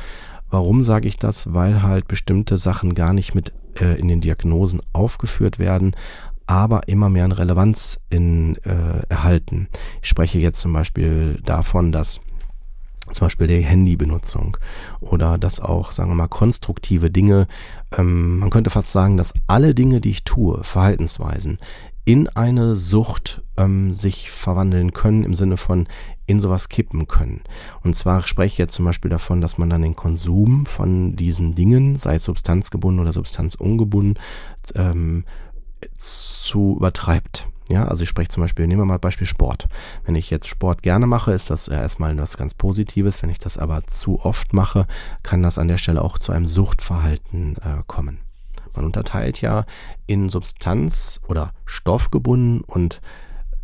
Warum 0.50 0.85
sage 0.85 1.09
ich 1.09 1.16
das? 1.16 1.52
Weil 1.52 1.82
halt 1.82 2.09
bestimmte 2.09 2.59
Sachen 2.59 2.94
gar 2.94 3.12
nicht 3.12 3.35
mit 3.35 3.52
äh, 3.80 3.98
in 3.98 4.09
den 4.09 4.20
Diagnosen 4.20 4.80
aufgeführt 4.92 5.59
werden, 5.59 5.94
aber 6.46 6.88
immer 6.88 7.11
mehr 7.11 7.24
an 7.24 7.32
Relevanz 7.32 8.00
in, 8.09 8.56
äh, 8.64 9.02
erhalten. 9.09 9.68
Ich 10.02 10.09
spreche 10.09 10.38
jetzt 10.38 10.61
zum 10.61 10.72
Beispiel 10.72 11.40
davon, 11.44 11.92
dass 11.92 12.20
zum 13.12 13.26
Beispiel 13.26 13.46
die 13.46 13.61
Handybenutzung 13.61 14.56
oder 15.00 15.38
dass 15.38 15.61
auch, 15.61 15.92
sagen 15.92 16.11
wir 16.11 16.16
mal, 16.16 16.28
konstruktive 16.28 17.11
Dinge, 17.11 17.46
ähm, 17.96 18.38
man 18.38 18.50
könnte 18.50 18.70
fast 18.70 18.90
sagen, 18.92 19.16
dass 19.16 19.35
alle 19.46 19.74
Dinge, 19.74 20.00
die 20.00 20.11
ich 20.11 20.24
tue, 20.24 20.62
Verhaltensweisen, 20.64 21.59
in 22.07 22.29
eine 22.29 22.77
Sucht 22.77 23.42
ähm, 23.57 23.92
sich 23.92 24.31
verwandeln 24.31 24.92
können, 24.92 25.25
im 25.25 25.35
Sinne 25.35 25.57
von 25.57 25.88
in 26.25 26.40
sowas 26.40 26.69
kippen 26.69 27.09
können. 27.09 27.42
Und 27.83 27.95
zwar 27.97 28.27
spreche 28.27 28.53
ich 28.55 28.59
jetzt 28.59 28.75
zum 28.75 28.85
Beispiel 28.85 29.11
davon, 29.11 29.40
dass 29.40 29.59
man 29.59 29.69
dann 29.69 29.83
den 29.83 29.97
Konsum 29.97 30.66
von 30.66 31.16
diesen 31.16 31.55
Dingen, 31.55 31.99
sei 31.99 32.14
es 32.14 32.25
substanzgebunden 32.25 33.01
oder 33.01 33.12
substanzungebunden, 33.12 34.19
ähm, 34.75 35.25
zu 35.99 36.77
übertreibt. 36.77 37.49
Ja, 37.69 37.87
also 37.87 38.05
ich 38.05 38.09
spreche 38.09 38.29
zum 38.29 38.42
Beispiel, 38.42 38.69
nehmen 38.69 38.83
wir 38.83 38.87
mal 38.87 38.99
Beispiel 39.01 39.27
Sport. 39.27 39.69
Wenn 40.05 40.14
ich 40.14 40.31
jetzt 40.31 40.47
Sport 40.47 40.85
gerne 40.85 41.09
mache, 41.09 41.33
ist 41.33 41.51
das 41.51 41.66
erstmal 41.66 42.16
was 42.16 42.37
ganz 42.37 42.55
Positives. 42.55 43.23
Wenn 43.23 43.31
ich 43.31 43.40
das 43.40 43.59
aber 43.59 43.85
zu 43.88 44.21
oft 44.21 44.53
mache, 44.53 44.87
kann 45.25 45.42
das 45.42 45.59
an 45.59 45.66
der 45.66 45.79
Stelle 45.79 46.03
auch 46.03 46.21
zu 46.21 46.31
einem 46.31 46.47
Suchtverhalten 46.47 47.57
äh, 47.57 47.83
kommen. 47.88 48.21
Man 48.76 48.84
unterteilt 48.84 49.40
ja 49.40 49.64
in 50.06 50.28
Substanz 50.28 51.20
oder 51.28 51.52
stoffgebunden 51.64 52.60
und 52.60 53.00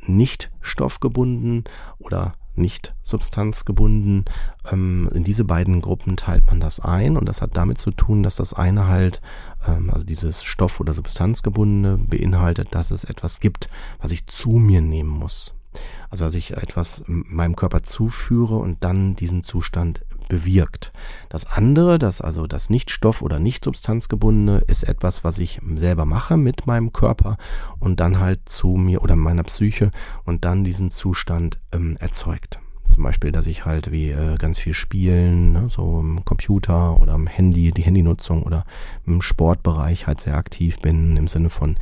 nicht 0.00 0.50
stoffgebunden 0.60 1.64
oder 1.98 2.34
nicht 2.54 2.94
substanzgebunden. 3.02 4.24
Ähm, 4.70 5.08
in 5.14 5.24
diese 5.24 5.44
beiden 5.44 5.80
Gruppen 5.80 6.16
teilt 6.16 6.46
man 6.46 6.60
das 6.60 6.80
ein 6.80 7.16
und 7.16 7.28
das 7.28 7.40
hat 7.40 7.56
damit 7.56 7.78
zu 7.78 7.90
tun, 7.90 8.22
dass 8.22 8.36
das 8.36 8.52
eine 8.52 8.88
halt, 8.88 9.20
ähm, 9.66 9.90
also 9.90 10.04
dieses 10.04 10.42
Stoff- 10.42 10.80
oder 10.80 10.92
Substanzgebundene 10.92 11.98
beinhaltet, 11.98 12.74
dass 12.74 12.90
es 12.90 13.04
etwas 13.04 13.40
gibt, 13.40 13.68
was 14.00 14.10
ich 14.10 14.26
zu 14.26 14.50
mir 14.50 14.80
nehmen 14.80 15.10
muss. 15.10 15.54
Also 16.10 16.26
dass 16.26 16.34
ich 16.34 16.54
etwas 16.56 17.02
meinem 17.06 17.56
Körper 17.56 17.82
zuführe 17.82 18.56
und 18.56 18.84
dann 18.84 19.16
diesen 19.16 19.42
Zustand 19.42 20.04
bewirkt. 20.32 20.92
Das 21.28 21.44
andere, 21.44 21.98
das 21.98 22.22
also 22.22 22.46
das 22.46 22.70
nicht 22.70 22.90
Stoff- 22.90 23.20
oder 23.20 23.38
nicht 23.38 23.64
substanzgebundene, 23.64 24.62
ist 24.66 24.82
etwas, 24.82 25.24
was 25.24 25.38
ich 25.38 25.60
selber 25.74 26.06
mache 26.06 26.38
mit 26.38 26.66
meinem 26.66 26.90
Körper 26.90 27.36
und 27.78 28.00
dann 28.00 28.18
halt 28.18 28.40
zu 28.46 28.68
mir 28.68 29.02
oder 29.02 29.14
meiner 29.14 29.42
Psyche 29.42 29.90
und 30.24 30.46
dann 30.46 30.64
diesen 30.64 30.88
Zustand 30.88 31.58
ähm, 31.70 31.98
erzeugt. 32.00 32.60
Zum 32.88 33.02
Beispiel, 33.02 33.30
dass 33.30 33.46
ich 33.46 33.66
halt 33.66 33.92
wie 33.92 34.10
äh, 34.10 34.36
ganz 34.38 34.58
viel 34.58 34.72
spielen, 34.72 35.52
ne, 35.52 35.68
so 35.68 36.00
im 36.00 36.24
Computer 36.24 36.98
oder 36.98 37.12
am 37.12 37.26
Handy, 37.26 37.72
die 37.72 37.82
Handynutzung 37.82 38.42
oder 38.42 38.64
im 39.06 39.20
Sportbereich 39.20 40.06
halt 40.06 40.22
sehr 40.22 40.36
aktiv 40.36 40.78
bin, 40.78 41.18
im 41.18 41.28
Sinne 41.28 41.50
von 41.50 41.76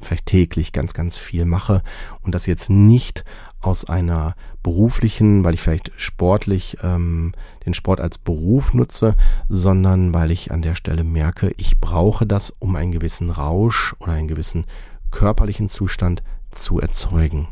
vielleicht 0.00 0.26
täglich 0.26 0.72
ganz, 0.72 0.94
ganz 0.94 1.16
viel 1.16 1.44
mache 1.44 1.82
und 2.22 2.34
das 2.34 2.46
jetzt 2.46 2.70
nicht 2.70 3.24
aus 3.60 3.84
einer 3.84 4.34
beruflichen, 4.62 5.44
weil 5.44 5.54
ich 5.54 5.62
vielleicht 5.62 5.92
sportlich 5.96 6.78
ähm, 6.82 7.32
den 7.66 7.74
Sport 7.74 8.00
als 8.00 8.18
Beruf 8.18 8.74
nutze, 8.74 9.16
sondern 9.48 10.14
weil 10.14 10.30
ich 10.30 10.50
an 10.50 10.62
der 10.62 10.74
Stelle 10.74 11.04
merke, 11.04 11.52
ich 11.56 11.78
brauche 11.78 12.26
das, 12.26 12.50
um 12.58 12.76
einen 12.76 12.92
gewissen 12.92 13.30
Rausch 13.30 13.94
oder 14.00 14.12
einen 14.12 14.28
gewissen 14.28 14.66
körperlichen 15.10 15.68
Zustand 15.68 16.22
zu 16.50 16.80
erzeugen. 16.80 17.48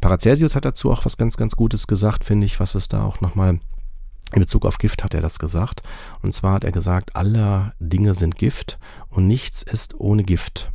Paracelsius 0.00 0.54
hat 0.54 0.64
dazu 0.64 0.90
auch 0.90 1.04
was 1.04 1.16
ganz, 1.16 1.36
ganz 1.36 1.56
Gutes 1.56 1.86
gesagt, 1.86 2.24
finde 2.24 2.46
ich, 2.46 2.60
was 2.60 2.74
es 2.74 2.88
da 2.88 3.04
auch 3.04 3.20
nochmal 3.20 3.60
in 4.32 4.40
Bezug 4.40 4.66
auf 4.66 4.78
Gift 4.78 5.02
hat 5.04 5.14
er 5.14 5.22
das 5.22 5.38
gesagt. 5.38 5.82
Und 6.22 6.34
zwar 6.34 6.54
hat 6.54 6.64
er 6.64 6.72
gesagt, 6.72 7.16
alle 7.16 7.72
Dinge 7.80 8.14
sind 8.14 8.36
Gift 8.36 8.78
und 9.08 9.26
nichts 9.26 9.62
ist 9.62 9.98
ohne 9.98 10.22
Gift. 10.22 10.70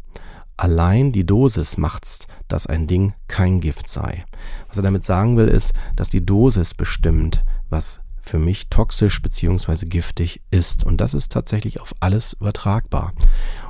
Allein 0.58 1.12
die 1.12 1.26
Dosis 1.26 1.78
macht's, 1.78 2.28
dass 2.48 2.68
ein 2.68 2.88
Ding 2.88 3.13
kein 3.28 3.60
Gift 3.60 3.88
sei. 3.88 4.24
Was 4.68 4.78
er 4.78 4.84
damit 4.84 5.04
sagen 5.04 5.38
will, 5.38 5.48
ist, 5.48 5.74
dass 5.96 6.10
die 6.10 6.26
Dosis 6.26 6.74
bestimmt, 6.74 7.44
was 7.70 8.02
für 8.22 8.39
mich 8.39 8.70
toxisch 8.70 9.22
bzw. 9.22 9.86
giftig 9.86 10.42
ist. 10.50 10.84
Und 10.84 11.02
das 11.02 11.13
ist 11.13 11.32
tatsächlich 11.32 11.82
auf 11.82 11.94
alles 12.00 12.34
übertragbar. 12.34 13.13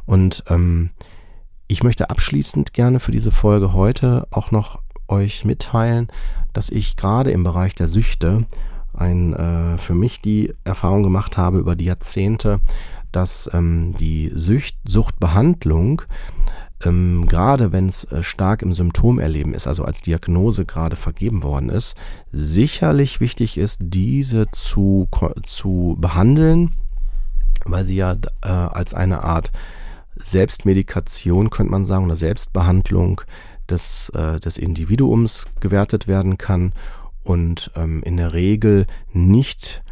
Und 0.06 0.44
ähm, 0.48 0.92
ich 1.68 1.84
möchte 1.84 2.10
abschließend 2.10 2.74
gerne 2.74 3.00
für 3.00 3.12
diese 3.12 3.32
Folge 3.32 3.74
heute 3.74 4.28
auch 4.30 4.52
noch 4.52 4.80
euch 5.08 5.44
mitteilen, 5.44 6.08
dass 6.54 6.70
ich 6.70 6.96
gerade 6.96 7.32
im 7.32 7.44
Bereich 7.44 7.74
der 7.76 7.88
Süchte 7.88 8.46
ein, 8.94 9.34
äh, 9.34 9.78
für 9.78 9.96
mich 9.96 10.22
die 10.22 10.54
Erfahrung 10.64 11.04
gemacht 11.04 11.38
habe 11.38 11.58
über 11.58 11.76
die 11.76 11.86
Jahrzehnte, 11.86 12.60
dass 13.12 13.50
ähm, 13.54 13.96
die 13.98 14.32
Sucht, 14.36 14.76
Suchtbehandlung 14.86 16.04
ähm, 16.86 17.26
gerade 17.28 17.72
wenn 17.72 17.88
es 17.88 18.06
äh, 18.06 18.24
stark 18.24 18.62
im 18.62 18.74
Symptomerleben 18.74 19.54
ist, 19.54 19.68
also 19.68 19.84
als 19.86 20.02
Diagnose 20.02 20.66
gerade 20.66 20.96
vergeben 20.96 21.44
worden 21.44 21.70
ist, 21.70 21.96
sicherlich 22.32 23.20
wichtig 23.20 23.58
ist, 23.58 23.80
diese 23.82 24.48
zu, 24.52 25.08
zu 25.44 25.98
behandeln, 26.00 26.72
weil 27.66 27.86
sie 27.86 27.98
ja 27.98 28.14
äh, 28.42 28.48
als 28.48 28.94
eine 28.94 29.24
Art 29.24 29.52
Selbstmedikation, 30.16 31.50
könnte 31.50 31.72
man 31.72 31.86
sagen, 31.86 32.06
oder 32.06 32.16
Selbstbehandlung 32.16 33.22
des, 33.70 34.10
äh, 34.10 34.40
des 34.40 34.58
Individuums 34.58 35.48
gewertet 35.60 36.08
werden 36.08 36.38
kann 36.38 36.74
und 37.24 37.72
ähm, 37.76 38.04
in 38.04 38.18
der 38.18 38.34
Regel 38.34 38.86
nicht, 39.12 39.84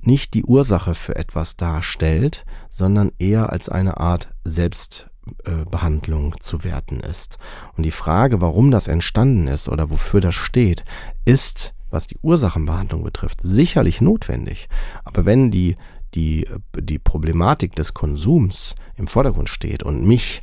nicht 0.00 0.34
die 0.34 0.44
Ursache 0.44 0.94
für 0.94 1.16
etwas 1.16 1.56
darstellt, 1.56 2.44
sondern 2.70 3.12
eher 3.18 3.52
als 3.52 3.68
eine 3.68 3.98
Art 3.98 4.32
Selbstbehandlung 4.44 5.17
äh, 5.44 6.38
zu 6.40 6.64
werten 6.64 7.00
ist. 7.00 7.38
Und 7.76 7.84
die 7.84 7.90
Frage, 7.90 8.40
warum 8.40 8.70
das 8.70 8.88
entstanden 8.88 9.46
ist 9.46 9.68
oder 9.68 9.90
wofür 9.90 10.20
das 10.20 10.34
steht, 10.34 10.84
ist, 11.24 11.74
was 11.90 12.06
die 12.06 12.18
Ursachenbehandlung 12.22 13.02
betrifft, 13.02 13.40
sicherlich 13.42 14.00
notwendig. 14.00 14.68
Aber 15.04 15.24
wenn 15.24 15.50
die, 15.50 15.76
die, 16.14 16.46
die 16.78 16.98
Problematik 16.98 17.74
des 17.74 17.94
Konsums 17.94 18.74
im 18.96 19.06
Vordergrund 19.06 19.48
steht 19.48 19.82
und 19.82 20.06
mich 20.06 20.40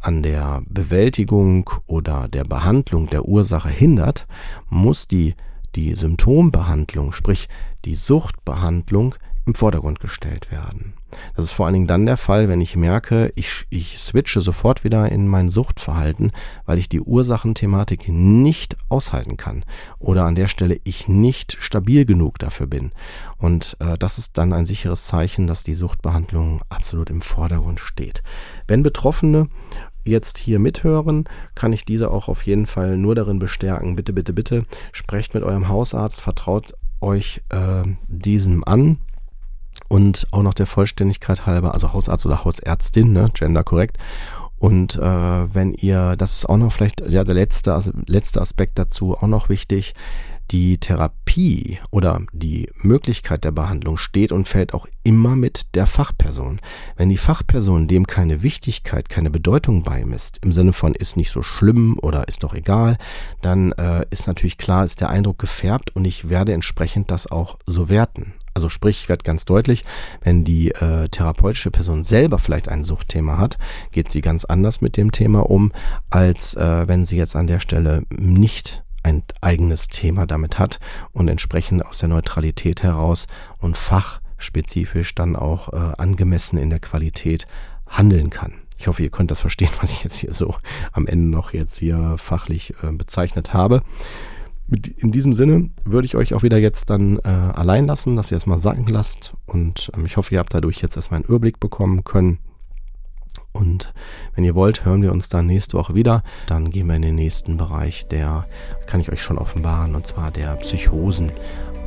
an 0.00 0.22
der 0.22 0.62
Bewältigung 0.68 1.68
oder 1.86 2.28
der 2.28 2.44
Behandlung 2.44 3.08
der 3.08 3.26
Ursache 3.26 3.68
hindert, 3.68 4.26
muss 4.68 5.08
die, 5.08 5.34
die 5.74 5.94
Symptombehandlung, 5.94 7.12
sprich 7.12 7.48
die 7.84 7.96
Suchtbehandlung, 7.96 9.14
im 9.46 9.54
Vordergrund 9.54 10.00
gestellt 10.00 10.50
werden. 10.50 10.94
Das 11.34 11.44
ist 11.44 11.52
vor 11.52 11.66
allen 11.66 11.74
Dingen 11.74 11.86
dann 11.86 12.04
der 12.04 12.16
Fall, 12.16 12.48
wenn 12.48 12.60
ich 12.60 12.76
merke, 12.76 13.32
ich, 13.36 13.64
ich 13.70 13.98
switche 13.98 14.40
sofort 14.40 14.82
wieder 14.82 15.10
in 15.10 15.28
mein 15.28 15.48
Suchtverhalten, 15.48 16.32
weil 16.64 16.78
ich 16.78 16.88
die 16.88 17.00
Ursachenthematik 17.00 18.08
nicht 18.08 18.76
aushalten 18.88 19.36
kann 19.36 19.64
oder 20.00 20.24
an 20.24 20.34
der 20.34 20.48
Stelle 20.48 20.80
ich 20.82 21.06
nicht 21.06 21.56
stabil 21.60 22.04
genug 22.04 22.40
dafür 22.40 22.66
bin. 22.66 22.90
Und 23.38 23.76
äh, 23.78 23.96
das 23.96 24.18
ist 24.18 24.36
dann 24.36 24.52
ein 24.52 24.66
sicheres 24.66 25.06
Zeichen, 25.06 25.46
dass 25.46 25.62
die 25.62 25.74
Suchtbehandlung 25.74 26.60
absolut 26.68 27.08
im 27.08 27.22
Vordergrund 27.22 27.78
steht. 27.78 28.24
Wenn 28.66 28.82
Betroffene 28.82 29.48
jetzt 30.04 30.38
hier 30.38 30.58
mithören, 30.58 31.24
kann 31.54 31.72
ich 31.72 31.84
diese 31.84 32.10
auch 32.10 32.28
auf 32.28 32.42
jeden 32.42 32.66
Fall 32.66 32.96
nur 32.96 33.14
darin 33.14 33.38
bestärken. 33.38 33.96
Bitte, 33.96 34.12
bitte, 34.12 34.32
bitte, 34.32 34.64
sprecht 34.92 35.34
mit 35.34 35.44
eurem 35.44 35.68
Hausarzt, 35.68 36.20
vertraut 36.20 36.74
euch 37.00 37.42
äh, 37.50 37.84
diesem 38.08 38.64
an. 38.64 38.98
Und 39.96 40.26
auch 40.30 40.42
noch 40.42 40.52
der 40.52 40.66
Vollständigkeit 40.66 41.46
halber, 41.46 41.72
also 41.72 41.94
Hausarzt 41.94 42.26
oder 42.26 42.44
Hausärztin, 42.44 43.14
ne, 43.14 43.30
gender 43.32 43.64
korrekt. 43.64 43.96
Und 44.58 44.96
äh, 44.96 45.00
wenn 45.54 45.72
ihr, 45.72 46.16
das 46.16 46.34
ist 46.34 46.50
auch 46.50 46.58
noch 46.58 46.70
vielleicht 46.70 47.00
ja, 47.08 47.24
der 47.24 47.34
letzte, 47.34 47.72
also 47.72 47.92
letzte 48.06 48.42
Aspekt 48.42 48.78
dazu, 48.78 49.16
auch 49.16 49.26
noch 49.26 49.48
wichtig, 49.48 49.94
die 50.50 50.76
Therapie 50.76 51.78
oder 51.90 52.20
die 52.34 52.68
Möglichkeit 52.74 53.44
der 53.44 53.52
Behandlung 53.52 53.96
steht 53.96 54.32
und 54.32 54.46
fällt 54.46 54.74
auch 54.74 54.86
immer 55.02 55.34
mit 55.34 55.74
der 55.74 55.86
Fachperson. 55.86 56.60
Wenn 56.98 57.08
die 57.08 57.16
Fachperson 57.16 57.88
dem 57.88 58.06
keine 58.06 58.42
Wichtigkeit, 58.42 59.08
keine 59.08 59.30
Bedeutung 59.30 59.82
beimisst, 59.82 60.40
im 60.42 60.52
Sinne 60.52 60.74
von 60.74 60.94
ist 60.94 61.16
nicht 61.16 61.30
so 61.30 61.42
schlimm 61.42 61.98
oder 62.02 62.28
ist 62.28 62.42
doch 62.42 62.52
egal, 62.52 62.98
dann 63.40 63.72
äh, 63.72 64.04
ist 64.10 64.26
natürlich 64.26 64.58
klar, 64.58 64.84
ist 64.84 65.00
der 65.00 65.08
Eindruck 65.08 65.38
gefärbt 65.38 65.96
und 65.96 66.04
ich 66.04 66.28
werde 66.28 66.52
entsprechend 66.52 67.10
das 67.10 67.30
auch 67.30 67.56
so 67.64 67.88
werten. 67.88 68.34
Also 68.56 68.70
sprich, 68.70 69.10
wird 69.10 69.22
ganz 69.22 69.44
deutlich, 69.44 69.84
wenn 70.22 70.42
die 70.42 70.70
äh, 70.70 71.10
therapeutische 71.10 71.70
Person 71.70 72.04
selber 72.04 72.38
vielleicht 72.38 72.70
ein 72.70 72.84
Suchtthema 72.84 73.36
hat, 73.36 73.58
geht 73.90 74.10
sie 74.10 74.22
ganz 74.22 74.46
anders 74.46 74.80
mit 74.80 74.96
dem 74.96 75.12
Thema 75.12 75.50
um, 75.50 75.72
als 76.08 76.54
äh, 76.54 76.88
wenn 76.88 77.04
sie 77.04 77.18
jetzt 77.18 77.36
an 77.36 77.46
der 77.46 77.60
Stelle 77.60 78.04
nicht 78.08 78.82
ein 79.02 79.24
eigenes 79.42 79.88
Thema 79.88 80.24
damit 80.24 80.58
hat 80.58 80.80
und 81.12 81.28
entsprechend 81.28 81.84
aus 81.84 81.98
der 81.98 82.08
Neutralität 82.08 82.82
heraus 82.82 83.26
und 83.58 83.76
fachspezifisch 83.76 85.14
dann 85.14 85.36
auch 85.36 85.74
äh, 85.74 85.92
angemessen 85.98 86.56
in 86.56 86.70
der 86.70 86.80
Qualität 86.80 87.44
handeln 87.86 88.30
kann. 88.30 88.54
Ich 88.78 88.88
hoffe, 88.88 89.02
ihr 89.02 89.10
könnt 89.10 89.30
das 89.30 89.42
verstehen, 89.42 89.68
was 89.82 89.92
ich 89.92 90.02
jetzt 90.02 90.16
hier 90.16 90.32
so 90.32 90.54
am 90.92 91.06
Ende 91.06 91.28
noch 91.28 91.52
jetzt 91.52 91.76
hier 91.76 92.16
fachlich 92.16 92.72
äh, 92.82 92.90
bezeichnet 92.90 93.52
habe. 93.52 93.82
In 94.68 95.12
diesem 95.12 95.32
Sinne 95.32 95.70
würde 95.84 96.06
ich 96.06 96.16
euch 96.16 96.34
auch 96.34 96.42
wieder 96.42 96.58
jetzt 96.58 96.90
dann 96.90 97.18
äh, 97.18 97.28
allein 97.28 97.86
lassen, 97.86 98.16
dass 98.16 98.32
ihr 98.32 98.36
es 98.36 98.46
mal 98.46 98.58
sagen 98.58 98.86
lasst. 98.86 99.34
Und 99.46 99.92
ähm, 99.94 100.06
ich 100.06 100.16
hoffe, 100.16 100.34
ihr 100.34 100.40
habt 100.40 100.54
dadurch 100.54 100.82
jetzt 100.82 100.96
erstmal 100.96 101.18
einen 101.18 101.28
Überblick 101.28 101.60
bekommen 101.60 102.02
können. 102.02 102.38
Und 103.52 103.94
wenn 104.34 104.44
ihr 104.44 104.54
wollt, 104.54 104.84
hören 104.84 105.02
wir 105.02 105.12
uns 105.12 105.28
dann 105.28 105.46
nächste 105.46 105.78
Woche 105.78 105.94
wieder. 105.94 106.22
Dann 106.46 106.70
gehen 106.70 106.88
wir 106.88 106.96
in 106.96 107.02
den 107.02 107.14
nächsten 107.14 107.56
Bereich, 107.56 108.06
der 108.08 108.46
kann 108.86 109.00
ich 109.00 109.10
euch 109.10 109.22
schon 109.22 109.38
offenbaren, 109.38 109.94
und 109.94 110.06
zwar 110.06 110.30
der 110.30 110.54
Psychosen 110.56 111.30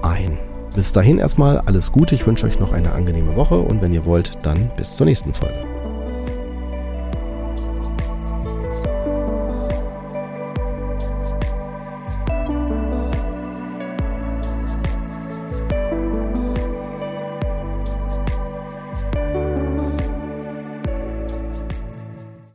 ein. 0.01 0.39
Bis 0.73 0.93
dahin 0.93 1.19
erstmal 1.19 1.59
alles 1.59 1.91
Gute. 1.91 2.15
Ich 2.15 2.25
wünsche 2.25 2.45
euch 2.45 2.59
noch 2.59 2.73
eine 2.73 2.93
angenehme 2.93 3.35
Woche 3.35 3.59
und 3.59 3.81
wenn 3.81 3.93
ihr 3.93 4.05
wollt, 4.05 4.37
dann 4.43 4.71
bis 4.77 4.95
zur 4.95 5.05
nächsten 5.05 5.33
Folge. 5.33 5.78